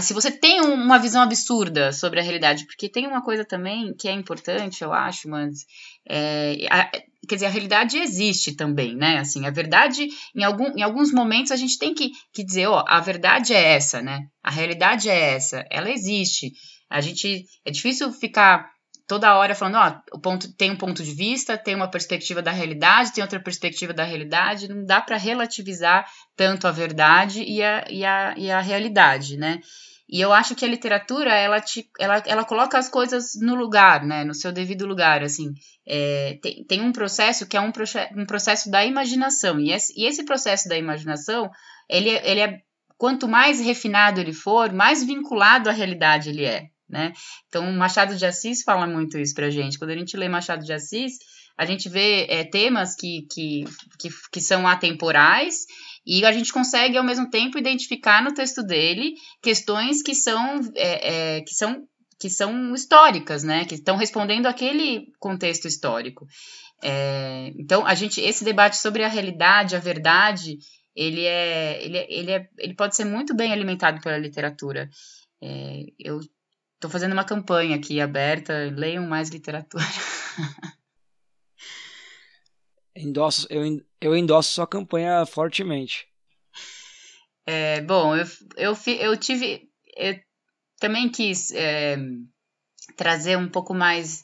[0.01, 4.07] se você tem uma visão absurda sobre a realidade, porque tem uma coisa também que
[4.09, 5.65] é importante, eu acho, mas
[6.09, 6.57] é,
[7.27, 9.19] quer dizer, a realidade existe também, né?
[9.19, 12.83] Assim, a verdade, em, algum, em alguns momentos a gente tem que, que dizer, ó,
[12.87, 14.21] a verdade é essa, né?
[14.43, 16.51] A realidade é essa, ela existe.
[16.89, 18.69] A gente, é difícil ficar
[19.07, 22.51] toda hora falando, ó, o ponto tem um ponto de vista, tem uma perspectiva da
[22.51, 26.05] realidade, tem outra perspectiva da realidade, não dá para relativizar
[26.35, 29.61] tanto a verdade e a, e, a, e a realidade, né?
[30.09, 34.05] E eu acho que a literatura, ela, te, ela, ela coloca as coisas no lugar,
[34.05, 34.23] né?
[34.23, 35.53] No seu devido lugar, assim.
[35.85, 37.71] É, tem, tem um processo que é um,
[38.15, 39.59] um processo da imaginação.
[39.59, 41.49] E esse, e esse processo da imaginação,
[41.89, 42.61] ele, ele é...
[42.97, 47.13] Quanto mais refinado ele for, mais vinculado à realidade ele é, né?
[47.47, 49.77] Então, Machado de Assis fala muito isso pra gente.
[49.77, 51.13] Quando a gente lê Machado de Assis,
[51.55, 53.65] a gente vê é, temas que, que,
[53.99, 55.65] que, que são atemporais
[56.07, 61.35] e a gente consegue, ao mesmo tempo, identificar no texto dele questões que são, é,
[61.35, 61.85] é, que são,
[62.17, 63.65] que são históricas, né?
[63.65, 66.25] Que estão respondendo aquele contexto histórico.
[66.81, 70.57] É, então, a gente, esse debate sobre a realidade, a verdade,
[70.95, 74.89] ele é, ele, é, ele, é, ele pode ser muito bem alimentado pela literatura.
[75.43, 76.21] É, eu
[76.75, 79.83] estou fazendo uma campanha aqui aberta, leiam mais literatura.
[82.97, 83.63] Endosso, eu,
[84.01, 86.07] eu endosso sua campanha fortemente.
[87.45, 88.25] É, bom, eu,
[88.57, 89.69] eu, eu tive.
[89.95, 90.19] Eu
[90.79, 91.97] também quis é,
[92.95, 94.23] trazer um pouco mais.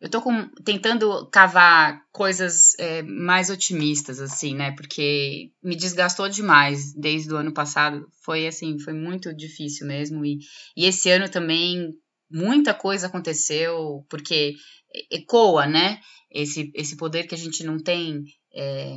[0.00, 4.72] Eu tô com, tentando cavar coisas é, mais otimistas, assim, né?
[4.72, 8.06] Porque me desgastou demais desde o ano passado.
[8.22, 10.24] Foi assim, foi muito difícil mesmo.
[10.24, 10.38] E,
[10.76, 11.94] e esse ano também
[12.30, 14.54] muita coisa aconteceu, porque
[15.10, 16.00] ecoa, né?
[16.30, 18.24] Esse, esse poder que a gente não tem.
[18.52, 18.96] É,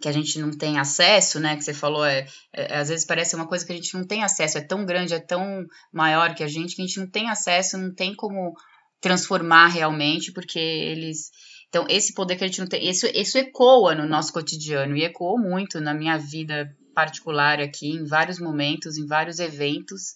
[0.00, 1.56] que a gente não tem acesso, né?
[1.56, 4.22] Que você falou, é, é, às vezes parece uma coisa que a gente não tem
[4.22, 7.30] acesso, é tão grande, é tão maior que a gente, que a gente não tem
[7.30, 8.52] acesso, não tem como
[9.00, 11.30] transformar realmente, porque eles.
[11.68, 15.04] Então, esse poder que a gente não tem, isso, isso ecoa no nosso cotidiano, e
[15.04, 20.14] ecoou muito na minha vida particular aqui, em vários momentos, em vários eventos.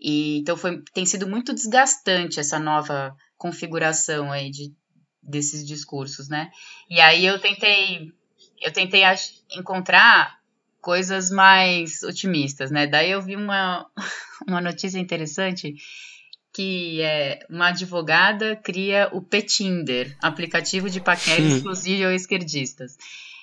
[0.00, 4.72] E, então, foi, tem sido muito desgastante essa nova configuração aí de,
[5.22, 6.50] desses discursos, né?
[6.88, 8.10] E aí eu tentei,
[8.62, 9.02] eu tentei
[9.52, 10.40] encontrar
[10.80, 12.86] coisas mais otimistas, né?
[12.86, 13.86] Daí eu vi uma,
[14.48, 15.74] uma notícia interessante
[16.52, 22.96] que é uma advogada cria o Petinder, aplicativo de paquera exclusivo a esquerdistas.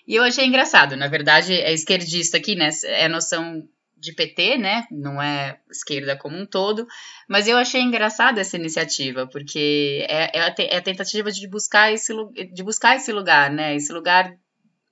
[0.05, 2.69] E eu achei engraçado, na verdade é esquerdista aqui, né?
[2.83, 3.67] É noção
[3.99, 4.85] de PT, né?
[4.91, 6.85] Não é esquerda como um todo,
[7.27, 12.13] mas eu achei engraçada essa iniciativa, porque é, é, a, é tentativa de buscar, esse,
[12.53, 13.75] de buscar esse lugar, né?
[13.75, 14.35] Esse lugar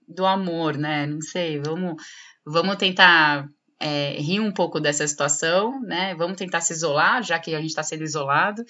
[0.08, 1.06] do amor, né?
[1.06, 2.02] Não sei, vamos,
[2.46, 3.48] vamos tentar
[3.80, 6.16] é, rir um pouco dessa situação, né?
[6.16, 8.64] Vamos tentar se isolar, já que a gente está sendo isolado,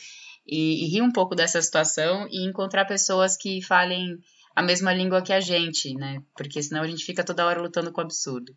[0.45, 4.17] e, e rir um pouco dessa situação e encontrar pessoas que falem
[4.55, 6.21] a mesma língua que a gente, né?
[6.35, 8.53] Porque senão a gente fica toda hora lutando com o absurdo.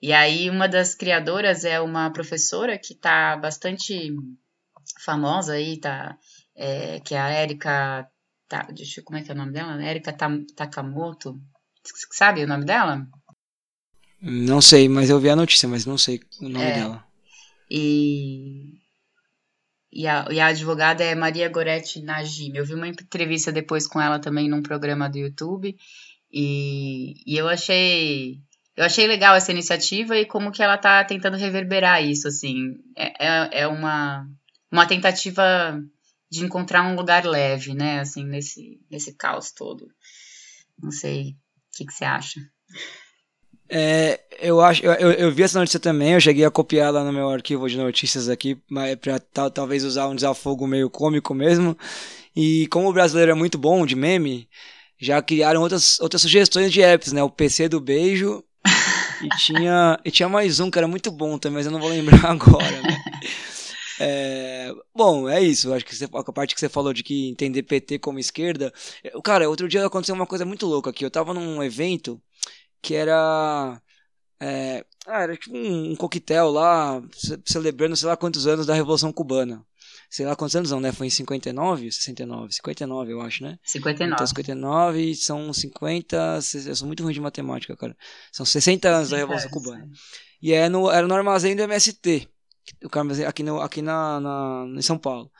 [0.00, 4.14] E aí, uma das criadoras é uma professora que está bastante
[5.00, 6.18] famosa aí, tá,
[6.54, 8.08] é, que é a Erika.
[8.48, 9.82] Tá, deixa eu, como é que é o nome dela?
[9.82, 10.14] Erika
[10.54, 11.40] Takamoto.
[12.10, 13.06] Sabe o nome dela?
[14.20, 17.04] Não sei, mas eu vi a notícia, mas não sei o nome é, dela.
[17.70, 18.80] E,
[19.92, 22.58] e, a, e a advogada é Maria Goretti Najimi.
[22.58, 25.76] Eu vi uma entrevista depois com ela também num programa do YouTube.
[26.32, 28.40] E, e eu achei
[28.76, 32.74] eu achei legal essa iniciativa e como que ela tá tentando reverberar isso, assim.
[32.96, 34.28] É, é, é uma,
[34.70, 35.80] uma tentativa
[36.30, 39.86] de encontrar um lugar leve, né, assim, nesse, nesse caos todo.
[40.82, 42.40] Não sei, o que, que você acha?
[43.68, 47.12] É, eu acho, eu, eu vi essa notícia também, eu cheguei a copiar lá no
[47.12, 48.56] meu arquivo de notícias aqui,
[49.00, 51.78] para tal, talvez usar um desafogo meio cômico mesmo.
[52.34, 54.48] E como o brasileiro é muito bom de meme,
[54.98, 57.22] já criaram outras, outras sugestões de apps, né?
[57.22, 58.44] O PC do beijo
[59.22, 61.88] e tinha, e tinha mais um que era muito bom também, mas eu não vou
[61.88, 62.96] lembrar agora, né?
[64.00, 65.72] É, bom, é isso.
[65.72, 68.72] Acho que você, a parte que você falou de que entender PT como esquerda.
[69.22, 71.04] Cara, outro dia aconteceu uma coisa muito louca aqui.
[71.04, 72.20] Eu tava num evento
[72.82, 73.80] que era.
[74.40, 77.02] É, ah, era tipo um, um coquetel lá,
[77.46, 79.64] celebrando sei lá quantos anos da Revolução Cubana
[80.14, 80.92] sei lá quantos anos não, né?
[80.92, 83.58] Foi em 59, 69, 59 eu acho, né?
[83.64, 84.14] 59.
[84.14, 87.96] Então 59 são 50, eu sou muito ruim de matemática, cara.
[88.30, 89.90] São 60 anos da Revolução Cubana.
[90.40, 92.28] E é no, era no armazém do MST,
[93.26, 95.32] aqui, no, aqui na, na, em São Paulo.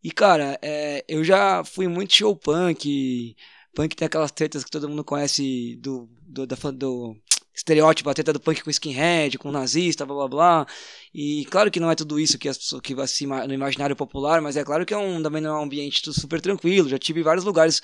[0.00, 3.34] E, cara, é, eu já fui muito show punk.
[3.74, 7.16] Punk tem aquelas tretas que todo mundo conhece do, do, da, do
[7.56, 10.66] estereótipo, a treta do punk com skinhead, com nazista, blá blá blá.
[11.14, 14.42] E claro que não é tudo isso que, as, que vai se no imaginário popular,
[14.42, 16.88] mas é claro que é um, também não é um ambiente super tranquilo.
[16.88, 17.80] Já tive vários lugares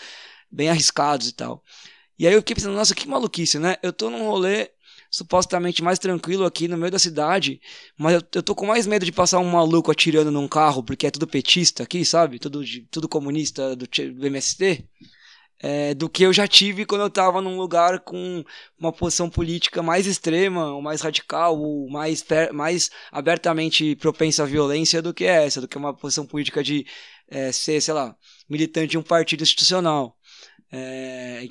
[0.50, 1.64] bem arriscados e tal.
[2.18, 3.76] E aí eu fiquei pensando, nossa, que maluquice, né?
[3.82, 4.70] Eu tô num rolê
[5.10, 7.60] supostamente mais tranquilo aqui no meio da cidade,
[7.98, 11.06] mas eu, eu tô com mais medo de passar um maluco atirando num carro, porque
[11.06, 12.38] é tudo petista aqui, sabe?
[12.38, 14.86] Tudo, tudo comunista do, do MST
[15.62, 18.44] é, do que eu já tive quando eu estava num lugar com
[18.76, 25.00] uma posição política mais extrema, ou mais radical, ou mais, mais abertamente propensa à violência
[25.00, 26.84] do que essa, do que uma posição política de
[27.28, 28.14] é, ser, sei lá,
[28.48, 30.18] militante de um partido institucional.
[30.72, 31.46] É,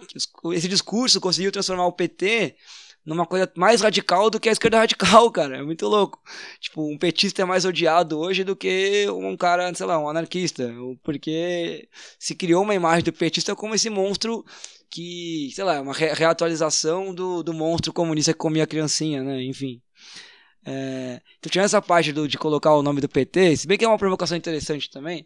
[0.53, 2.57] esse discurso conseguiu transformar o PT
[3.05, 5.57] numa coisa mais radical do que a esquerda radical, cara.
[5.57, 6.19] É muito louco.
[6.59, 10.71] Tipo, um petista é mais odiado hoje do que um cara, sei lá, um anarquista.
[11.03, 11.87] Porque
[12.19, 14.43] se criou uma imagem do petista como esse monstro
[14.89, 19.41] que, sei lá, é uma re reatualização do, do monstro comunista que comia criancinha, né?
[19.43, 19.81] Enfim.
[20.63, 23.85] É, então tinha essa parte do, de colocar o nome do PT, se bem que
[23.85, 25.25] é uma provocação interessante também,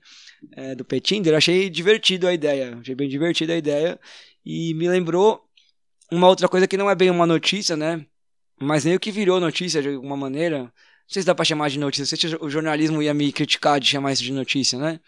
[0.55, 3.99] é, do Petinder, eu achei divertido a ideia, achei bem divertida a ideia,
[4.45, 5.44] e me lembrou
[6.11, 8.05] uma outra coisa que não é bem uma notícia, né?
[8.59, 10.59] Mas meio que virou notícia de alguma maneira.
[10.59, 10.71] Não
[11.07, 12.05] sei se dá pra chamar de notícia.
[12.05, 14.99] Sei se o jornalismo ia me criticar de chamar isso de notícia, né?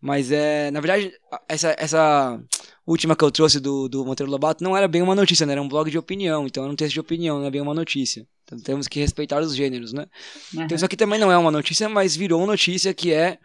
[0.00, 0.70] Mas é.
[0.70, 1.12] Na verdade,
[1.48, 2.40] essa, essa
[2.86, 5.52] última que eu trouxe do, do Monteiro Lobato não era bem uma notícia, né?
[5.52, 6.46] Era um blog de opinião.
[6.46, 8.26] Então era um texto de opinião, não é bem uma notícia.
[8.44, 10.06] Então temos que respeitar os gêneros, né?
[10.54, 10.62] Uhum.
[10.62, 13.38] Então isso aqui também não é uma notícia, mas virou notícia que é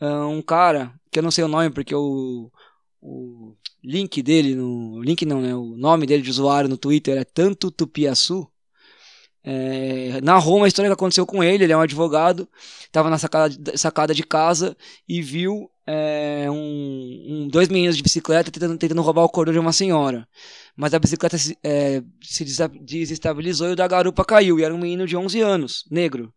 [0.00, 2.50] uh, um cara, que eu não sei o nome porque o.
[3.00, 5.02] o link dele no.
[5.02, 5.54] Link não, né?
[5.54, 8.48] O nome dele de usuário no Twitter é Tanto Tupiaçu.
[9.46, 11.64] É, narrou uma história que aconteceu com ele.
[11.64, 12.48] Ele é um advogado,
[12.86, 14.74] estava na sacada, sacada de casa
[15.06, 19.58] e viu é, um, um, dois meninos de bicicleta tentando, tentando roubar o cordão de
[19.58, 20.26] uma senhora.
[20.74, 22.44] Mas a bicicleta se, é, se
[22.80, 24.58] desestabilizou e o da garupa caiu.
[24.58, 26.32] E era um menino de 11 anos, negro.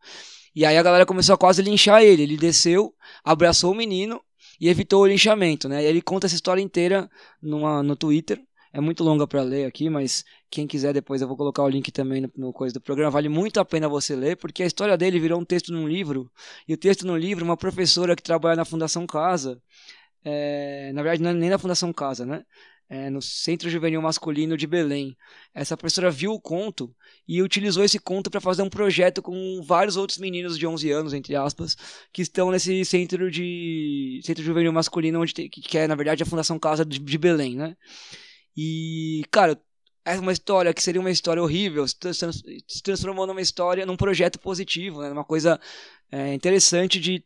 [0.54, 2.24] E aí a galera começou a quase linchar ele.
[2.24, 2.94] Ele desceu,
[3.24, 4.20] abraçou o menino
[4.60, 5.84] e evitou o linchamento, né?
[5.84, 7.10] E ele conta essa história inteira
[7.42, 8.42] numa, no Twitter.
[8.74, 11.92] É muito longa para ler aqui, mas quem quiser depois eu vou colocar o link
[11.92, 13.12] também no, no, coisa do programa.
[13.12, 16.32] Vale muito a pena você ler, porque a história dele virou um texto num livro.
[16.68, 19.62] E o texto no livro, uma professora que trabalha na Fundação Casa,
[20.24, 22.46] é, na verdade não é nem na Fundação Casa, né?
[22.90, 25.16] É, no Centro Juvenil Masculino de Belém.
[25.54, 26.96] Essa professora viu o conto
[27.28, 31.14] e utilizou esse conto para fazer um projeto com vários outros meninos de 11 anos,
[31.14, 31.76] entre aspas,
[32.14, 36.26] que estão nesse centro de centro juvenil masculino, onde tem, que é na verdade a
[36.26, 37.76] Fundação Casa de, de Belém, né?
[38.56, 39.60] E cara,
[40.06, 45.02] é uma história que seria uma história horrível, se transformou numa história, num projeto positivo,
[45.02, 45.12] né?
[45.12, 45.60] Uma coisa
[46.10, 47.24] é, interessante de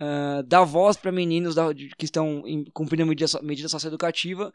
[0.00, 4.52] uh, dar voz para meninos da, de, que estão em, cumprindo a medida, medida socioeducativa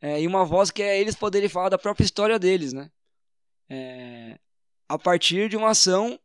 [0.00, 2.90] é, e uma voz que é eles poderem falar da própria história deles, né?
[3.68, 4.38] É,
[4.88, 6.18] a partir de uma ação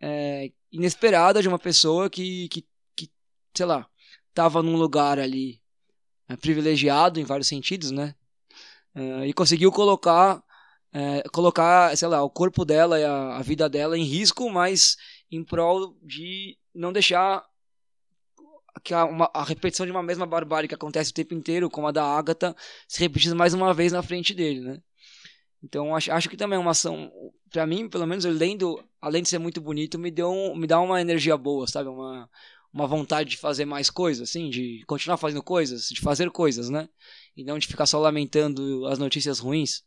[0.00, 2.66] é, inesperada de uma pessoa que, que,
[2.96, 3.10] que
[3.56, 3.88] sei lá,
[4.28, 5.60] estava num lugar ali
[6.28, 8.14] é, privilegiado em vários sentidos, né?
[8.94, 10.42] É, e conseguiu colocar,
[10.92, 14.96] é, colocar, sei lá, o corpo dela e a, a vida dela em risco, mas
[15.30, 17.44] em prol de não deixar
[18.82, 21.86] que a, uma, a, repetição de uma mesma barbárie que acontece o tempo inteiro, como
[21.86, 22.54] a da Agatha,
[22.86, 24.82] se repetindo mais uma vez na frente dele, né?
[25.62, 27.10] Então acho, acho que também é uma ação,
[27.50, 30.66] para mim, pelo menos, eu lendo, além de ser muito bonito, me deu um, me
[30.66, 31.88] dá uma energia boa, sabe?
[31.88, 32.28] Uma,
[32.72, 36.88] uma vontade de fazer mais coisas, assim, de continuar fazendo coisas, de fazer coisas, né?
[37.36, 39.82] E não de ficar só lamentando as notícias ruins.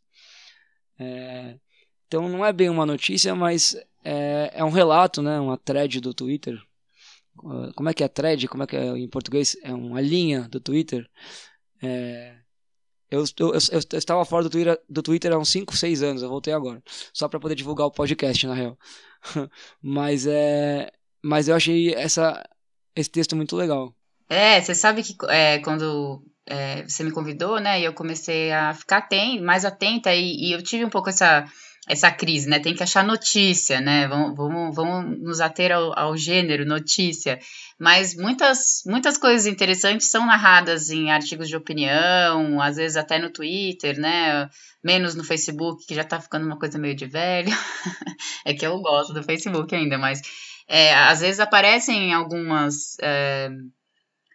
[0.98, 1.58] É,
[2.06, 5.40] então não é bem uma notícia, mas é, é um relato, né?
[5.40, 6.60] Uma thread do Twitter
[7.36, 10.60] como é que é thread, como é que é em português, é uma linha do
[10.60, 11.08] Twitter.
[11.82, 12.36] É,
[13.10, 16.22] eu, eu, eu, eu, estava fora do Twitter, do Twitter há uns 5, 6 anos,
[16.22, 16.82] eu voltei agora,
[17.12, 18.78] só para poder divulgar o podcast, na real.
[19.82, 20.90] mas, é,
[21.22, 22.42] mas eu achei essa,
[22.96, 23.94] esse texto muito legal.
[24.28, 28.74] É, você sabe que é, quando é, você me convidou, né, e eu comecei a
[28.74, 31.44] ficar aten mais atenta e, e eu tive um pouco essa
[31.86, 32.58] essa crise, né?
[32.58, 34.08] Tem que achar notícia, né?
[34.08, 37.38] Vamos, vamos, vamos nos ater ao, ao, gênero notícia.
[37.78, 43.30] Mas muitas, muitas coisas interessantes são narradas em artigos de opinião, às vezes até no
[43.30, 44.48] Twitter, né?
[44.82, 47.50] Menos no Facebook, que já tá ficando uma coisa meio de velho.
[48.46, 50.22] é que eu gosto do Facebook ainda, mas
[50.66, 52.96] é, às vezes aparecem algumas.
[53.02, 53.50] É,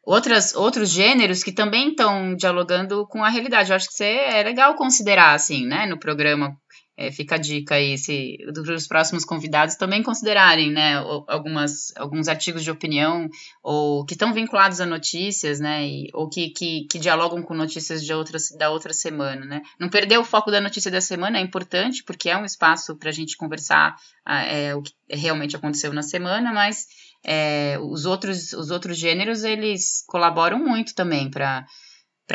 [0.05, 3.71] outras, outros gêneros que também estão dialogando com a realidade.
[3.71, 6.55] Eu acho que é legal considerar, assim, né, no programa
[6.99, 10.95] é, fica a dica aí, se os próximos convidados também considerarem, né,
[11.27, 13.29] algumas, alguns artigos de opinião
[13.63, 18.03] ou que estão vinculados a notícias, né, e, ou que, que, que, dialogam com notícias
[18.03, 19.61] de outras, da outra semana, né.
[19.79, 23.07] Não perder o foco da notícia da semana é importante, porque é um espaço para
[23.07, 23.95] a gente conversar
[24.27, 26.85] é, o que realmente aconteceu na semana, mas
[27.23, 31.65] é, os, outros, os outros gêneros, eles colaboram muito também para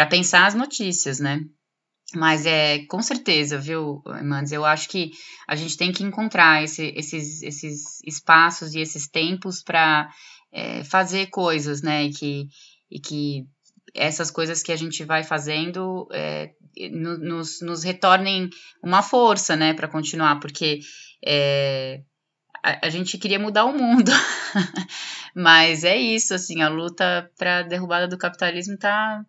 [0.09, 1.45] pensar as notícias, né.
[2.15, 4.53] Mas é com certeza, viu, Mandes?
[4.53, 5.11] Eu acho que
[5.49, 10.09] a gente tem que encontrar esse, esses, esses espaços e esses tempos para
[10.53, 12.05] é, fazer coisas, né?
[12.05, 12.49] E que,
[12.91, 13.47] e que
[13.95, 16.51] essas coisas que a gente vai fazendo é,
[16.91, 18.51] nos, nos retornem
[18.83, 20.81] uma força, né, para continuar, porque
[21.25, 22.03] é,
[22.63, 24.11] a, a, gente queria mudar o mundo,
[25.35, 29.25] mas é isso, assim, a luta para a derrubada do capitalismo está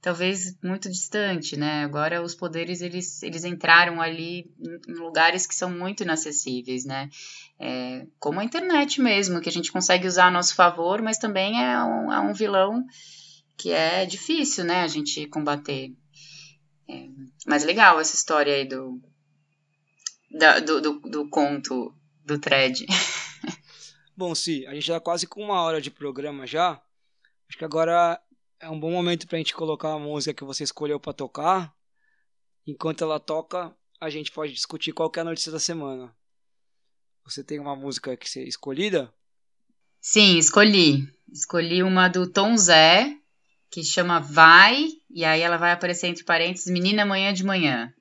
[0.00, 1.84] talvez muito distante, né?
[1.84, 4.50] Agora os poderes eles, eles entraram ali
[4.88, 7.10] em lugares que são muito inacessíveis, né?
[7.58, 11.62] É, como a internet mesmo, que a gente consegue usar a nosso favor, mas também
[11.62, 12.86] é um, é um vilão
[13.56, 14.82] que é difícil, né?
[14.82, 15.92] A gente combater.
[16.88, 17.08] É,
[17.46, 19.00] mas legal essa história aí do,
[20.30, 21.92] da, do, do, do conto
[22.24, 22.86] do thread.
[24.16, 26.80] Bom, sim, a gente já tá quase com uma hora de programa já.
[27.48, 28.20] Acho que agora
[28.60, 31.72] é um bom momento pra gente colocar a música que você escolheu para tocar.
[32.66, 36.14] Enquanto ela toca, a gente pode discutir qual é a notícia da semana.
[37.24, 39.12] Você tem uma música que você escolhida?
[40.00, 41.08] Sim, escolhi.
[41.30, 43.16] Escolhi uma do Tom Zé,
[43.70, 47.92] que chama Vai, e aí ela vai aparecer entre parênteses Menina Manhã de Manhã.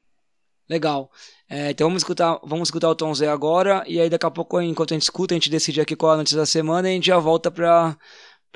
[0.70, 1.12] Legal.
[1.50, 4.60] É, então vamos escutar, vamos escutar o Tom Zé agora, e aí daqui a pouco,
[4.62, 6.92] enquanto a gente escuta, a gente decide aqui qual é a notícia da semana e
[6.92, 7.98] a gente já volta para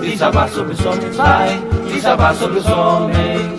[0.00, 1.60] desabar sobre os homens, vai
[1.92, 3.58] desabar sobre os homens.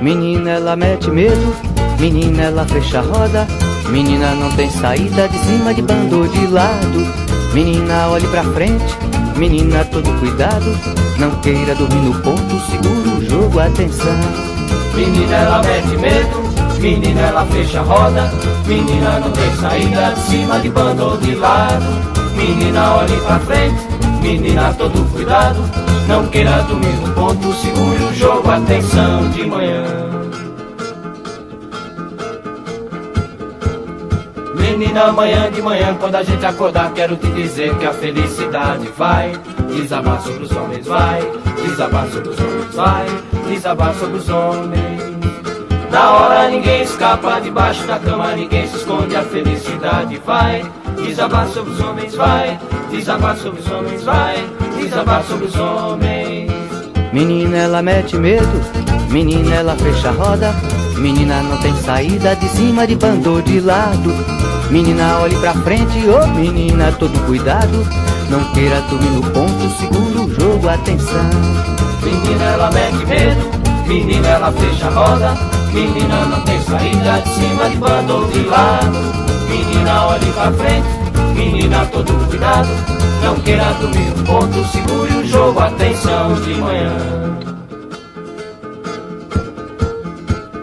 [0.00, 1.54] Menina, ela mete medo,
[1.98, 3.46] menina, ela fecha a roda.
[3.88, 7.06] Menina, não tem saída de cima de bando ou de lado.
[7.54, 8.96] Menina, olhe pra frente,
[9.36, 10.78] menina, todo cuidado.
[11.18, 14.18] Não queira dormir no ponto, segura o jogo, atenção.
[14.94, 18.30] Menina, ela mete medo, menina, ela fecha a roda.
[18.66, 21.86] Menina, não tem saída de cima de bando ou de lado.
[22.36, 23.80] Menina, olhe pra frente,
[24.20, 25.60] menina, todo cuidado.
[26.06, 29.84] Não queira dormir no ponto, segure o jogo, atenção de manhã.
[34.56, 39.32] Menina, amanhã de manhã, quando a gente acordar, quero te dizer que a felicidade vai
[39.68, 41.20] desabar sobre os homens, vai
[41.62, 43.06] desabar sobre os homens, vai
[43.48, 45.37] desabar sobre os homens.
[45.90, 50.64] Na hora ninguém escapa, debaixo da cama ninguém se esconde, a felicidade vai
[50.96, 52.58] desabar sobre os homens, vai
[52.90, 56.50] desabar sobre os homens, vai desabar sobre os homens.
[57.12, 58.46] Menina, ela mete medo,
[59.10, 60.54] menina, ela fecha a roda.
[60.98, 64.12] Menina, não tem saída de cima de bando de lado.
[64.70, 67.86] Menina, olhe pra frente, ô oh, menina, todo cuidado.
[68.28, 71.30] Não queira dormir no ponto, segura o jogo, atenção.
[72.02, 73.57] Menina, ela mete medo,
[73.88, 75.34] menina, ela fecha a roda.
[75.72, 78.98] Menina, não tem saída de cima de bando de lado.
[79.48, 80.88] Menina, olhe pra frente,
[81.34, 82.68] menina, todo cuidado.
[83.22, 87.38] Não queira dormir no ponto, segure o jogo, atenção de manhã.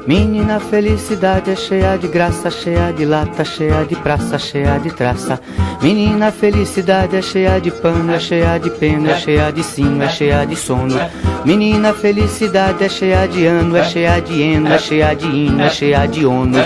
[0.08, 5.42] Menina, felicidade é cheia de graça, cheia de lata, cheia de praça, cheia de traça.
[5.86, 10.10] Menina, felicidade é cheia de pano, é cheia de pena, é cheia de sino, é
[10.10, 11.00] cheia de sono.
[11.46, 15.70] Menina, felicidade é cheia de ano, é cheia de eno, é cheia de hino, é
[15.70, 16.58] cheia de ono.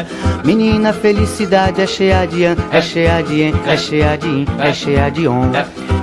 [0.45, 4.73] Menina, felicidade é cheia de an, é cheia de en, é cheia de in, é
[4.73, 5.51] cheia de on.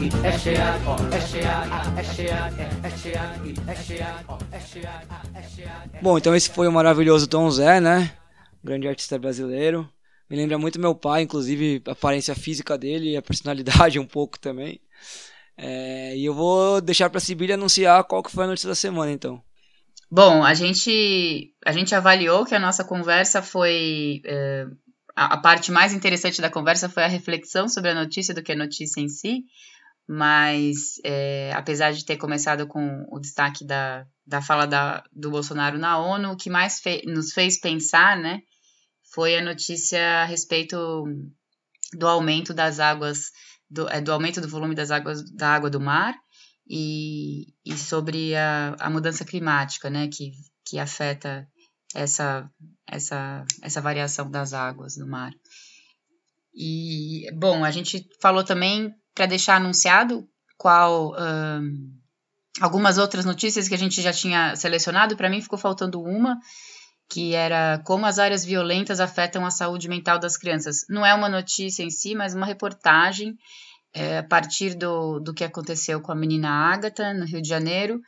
[0.03, 0.37] é
[5.87, 8.11] é Bom, então esse foi o maravilhoso Tom Zé, né?
[8.63, 9.87] Grande artista brasileiro.
[10.29, 14.39] Me lembra muito meu pai, inclusive a aparência física dele e a personalidade um pouco
[14.39, 14.79] também.
[15.63, 18.73] É, e eu vou deixar para a Sibília anunciar qual que foi a notícia da
[18.73, 19.43] semana, então.
[20.09, 24.21] Bom, a gente, a gente avaliou que a nossa conversa foi.
[24.25, 24.65] É,
[25.15, 28.55] a, parte mais interessante da conversa foi a reflexão sobre a notícia do que a
[28.55, 29.43] notícia em si,
[30.07, 35.77] mas é, apesar de ter começado com o destaque da, da fala da, do Bolsonaro
[35.77, 38.41] na ONU, o que mais fe, nos fez pensar né,
[39.13, 41.05] foi a notícia a respeito
[41.93, 43.31] do aumento das águas,
[43.71, 46.13] do, é, do aumento do volume das águas da água do mar
[46.67, 50.33] e, e sobre a, a mudança climática, né, que,
[50.65, 51.47] que afeta
[51.95, 52.49] essa,
[52.85, 55.31] essa, essa variação das águas do mar.
[56.53, 61.91] E, bom, a gente falou também para deixar anunciado qual um,
[62.59, 65.15] algumas outras notícias que a gente já tinha selecionado.
[65.15, 66.37] Para mim ficou faltando uma,
[67.11, 70.85] que era como as áreas violentas afetam a saúde mental das crianças.
[70.89, 73.37] Não é uma notícia em si, mas uma reportagem
[73.93, 77.99] é, a partir do, do que aconteceu com a menina Ágata, no Rio de Janeiro.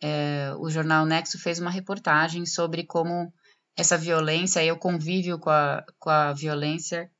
[0.00, 3.32] É, o jornal Nexo fez uma reportagem sobre como
[3.76, 7.10] essa violência e o convívio com a, com a violência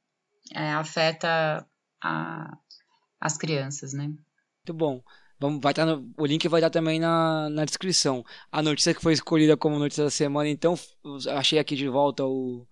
[0.54, 1.66] é, afeta
[2.00, 2.56] a,
[3.20, 4.04] as crianças, né?
[4.04, 5.02] Muito bom.
[5.44, 8.24] Vamos, vai estar tá no, o link vai estar também na, na descrição.
[8.50, 10.74] A notícia que foi escolhida como notícia da semana, então,
[11.36, 12.66] achei aqui de volta o,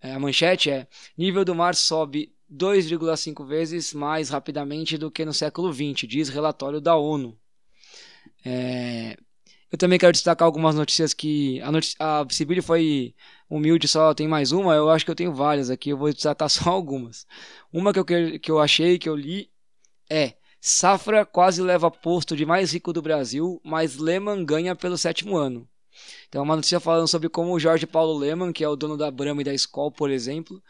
[0.00, 0.88] é, a manchete é:
[1.18, 6.80] nível do mar sobe 2,5 vezes mais rapidamente do que no século XX, diz relatório
[6.80, 7.38] da ONU.
[8.42, 9.18] É,
[9.70, 11.60] eu também quero destacar algumas notícias que.
[11.60, 13.14] A, notícia, a Sibília foi
[13.50, 14.74] humilde, só tem mais uma.
[14.74, 17.26] Eu acho que eu tenho várias aqui, eu vou destacar só algumas.
[17.70, 18.04] Uma que eu,
[18.40, 19.50] que eu achei, que eu li,
[20.08, 20.36] é.
[20.64, 25.68] Safra quase leva posto de mais rico do Brasil, mas Lehman ganha pelo sétimo ano.
[26.28, 29.10] Então, uma notícia falando sobre como o Jorge Paulo Leman, que é o dono da
[29.10, 30.62] Brahma e da Skol, por exemplo,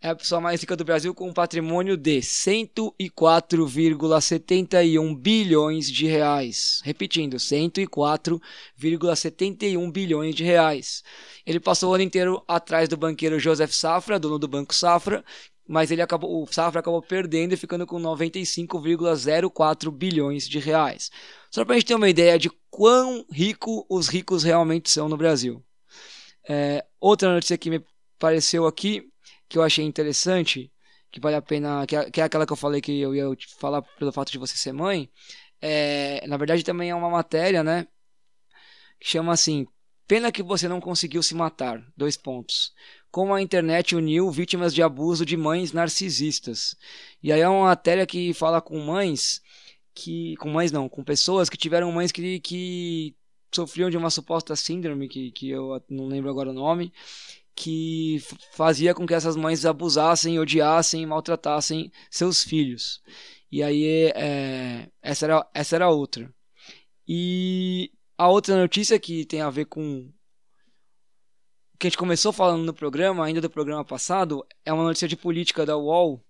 [0.00, 6.80] é a pessoa mais rica do Brasil com um patrimônio de 104,71 bilhões de reais.
[6.84, 11.02] Repetindo, 104,71 bilhões de reais.
[11.44, 15.24] Ele passou o ano inteiro atrás do banqueiro Joseph Safra, dono do Banco Safra,
[15.70, 21.12] mas ele acabou, o Safra acabou perdendo e ficando com 95,04 bilhões de reais.
[21.48, 25.16] Só para a gente ter uma ideia de quão rico os ricos realmente são no
[25.16, 25.64] Brasil.
[26.48, 27.84] É, outra notícia que me
[28.18, 29.12] apareceu aqui,
[29.48, 30.72] que eu achei interessante,
[31.08, 33.26] que vale a pena, que é, que é aquela que eu falei que eu ia
[33.56, 35.08] falar pelo fato de você ser mãe,
[35.62, 37.86] é, na verdade também é uma matéria, né?
[38.98, 39.68] Que chama assim,
[40.10, 41.80] Pena que você não conseguiu se matar.
[41.96, 42.74] Dois pontos.
[43.10, 46.76] Como a internet uniu vítimas de abuso de mães narcisistas.
[47.22, 49.42] E aí é uma matéria que fala com mães
[49.94, 50.36] que.
[50.36, 53.16] Com mães não, com pessoas que tiveram mães que, que
[53.52, 56.92] sofriam de uma suposta síndrome, que, que eu não lembro agora o nome,
[57.54, 63.02] que fazia com que essas mães abusassem, odiassem, maltratassem seus filhos.
[63.50, 66.32] E aí é, essa, era, essa era outra.
[67.06, 70.10] E a outra notícia que tem a ver com
[71.80, 75.16] que a gente começou falando no programa, ainda do programa passado, é uma notícia de
[75.16, 76.22] política da UOL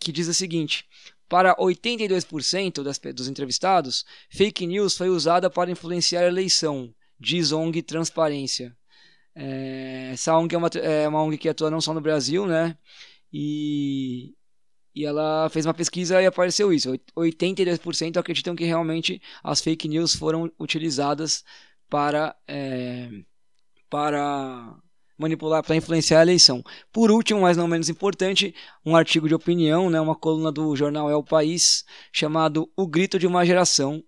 [0.00, 0.86] que diz o seguinte:
[1.28, 7.82] para 82% das, dos entrevistados, fake news foi usada para influenciar a eleição, diz ONG
[7.82, 8.74] Transparência.
[9.34, 12.76] É, essa ONG é uma, é uma ONG que atua não só no Brasil, né?
[13.30, 14.34] E,
[14.94, 16.98] e ela fez uma pesquisa e apareceu isso.
[17.14, 21.44] 82% acreditam que realmente as fake news foram utilizadas
[21.90, 23.10] para, é,
[23.90, 24.76] para
[25.18, 26.62] manipular, para influenciar a eleição.
[26.92, 28.54] Por último, mas não menos importante,
[28.86, 33.18] um artigo de opinião, né, uma coluna do jornal É o País, chamado O Grito
[33.18, 34.02] de uma Geração,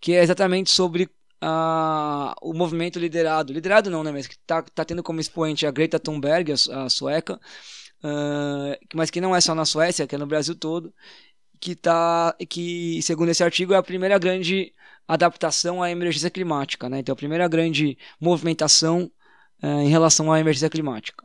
[0.00, 1.10] que é exatamente sobre
[1.40, 5.70] a, o movimento liderado, liderado não, né, mas que está tá tendo como expoente a
[5.70, 7.38] Greta Thunberg, a, a sueca,
[8.02, 10.92] uh, mas que não é só na Suécia, que é no Brasil todo,
[11.60, 14.72] que tá, que segundo esse artigo é a primeira grande
[15.08, 16.98] adaptação à emergência climática, né?
[16.98, 19.10] Então a primeira grande movimentação
[19.62, 21.24] uh, em relação à emergência climática.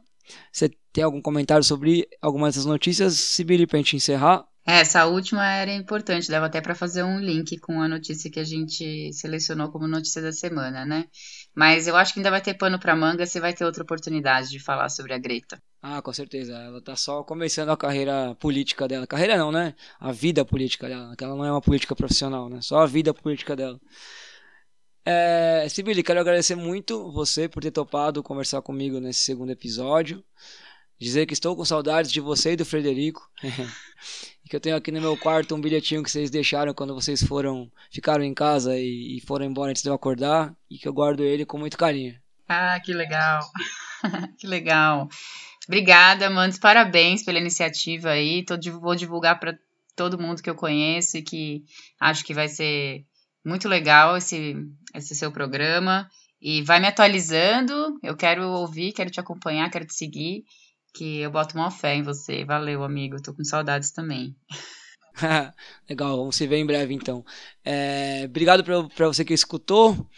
[0.51, 4.45] Você tem algum comentário sobre algumas dessas notícias, Sibili, para a gente encerrar?
[4.65, 8.39] É, essa última era importante, dava até para fazer um link com a notícia que
[8.39, 11.05] a gente selecionou como notícia da semana, né?
[11.55, 14.49] Mas eu acho que ainda vai ter pano para manga, você vai ter outra oportunidade
[14.49, 15.61] de falar sobre a Greta.
[15.81, 16.53] Ah, com certeza.
[16.53, 19.07] Ela tá só começando a carreira política dela.
[19.07, 19.73] Carreira não, né?
[19.99, 21.15] A vida política dela.
[21.15, 22.59] Que ela não é uma política profissional, né?
[22.61, 23.79] Só a vida política dela.
[25.05, 30.23] É, Sibili, quero agradecer muito você por ter topado conversar comigo nesse segundo episódio.
[30.99, 33.27] Dizer que estou com saudades de você e do Frederico.
[34.45, 37.23] e que eu tenho aqui no meu quarto um bilhetinho que vocês deixaram quando vocês
[37.23, 40.55] foram ficaram em casa e, e foram embora antes de eu acordar.
[40.69, 42.15] E que eu guardo ele com muito carinho.
[42.47, 43.39] Ah, que legal.
[44.37, 45.09] que legal.
[45.67, 46.59] Obrigada, Mandes.
[46.59, 48.43] Parabéns pela iniciativa aí.
[48.43, 49.57] Tô, vou divulgar para
[49.95, 51.63] todo mundo que eu conheço e que
[51.99, 53.05] acho que vai ser
[53.45, 54.55] muito legal esse,
[54.93, 56.09] esse seu programa.
[56.41, 57.99] E vai me atualizando.
[58.01, 60.43] Eu quero ouvir, quero te acompanhar, quero te seguir.
[60.93, 62.43] Que eu boto uma fé em você.
[62.43, 63.21] Valeu, amigo.
[63.21, 64.35] Tô com saudades também.
[65.89, 67.23] Legal, vamos se ver em breve então.
[67.63, 70.09] É, obrigado para você que escutou.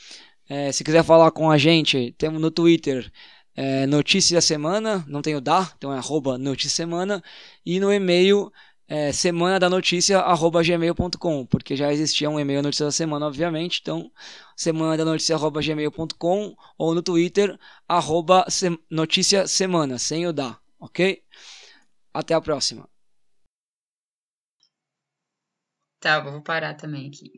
[0.48, 3.12] É, se quiser falar com a gente, temos no Twitter
[3.56, 7.24] é, Notícia da Semana, não tem o da, então é arroba Notícia Semana,
[7.66, 8.52] e no e-mail
[8.94, 13.80] é, semana da notícia arroba gmail.com, porque já existia um e-mail Notícia da Semana, obviamente,
[13.82, 14.12] então
[14.56, 17.58] semana da notícia arroba gmail.com ou no Twitter
[17.88, 21.24] arroba se, Notícia Semana, sem o da, ok?
[22.14, 22.88] Até a próxima.
[26.00, 27.32] Tá, vou parar também aqui.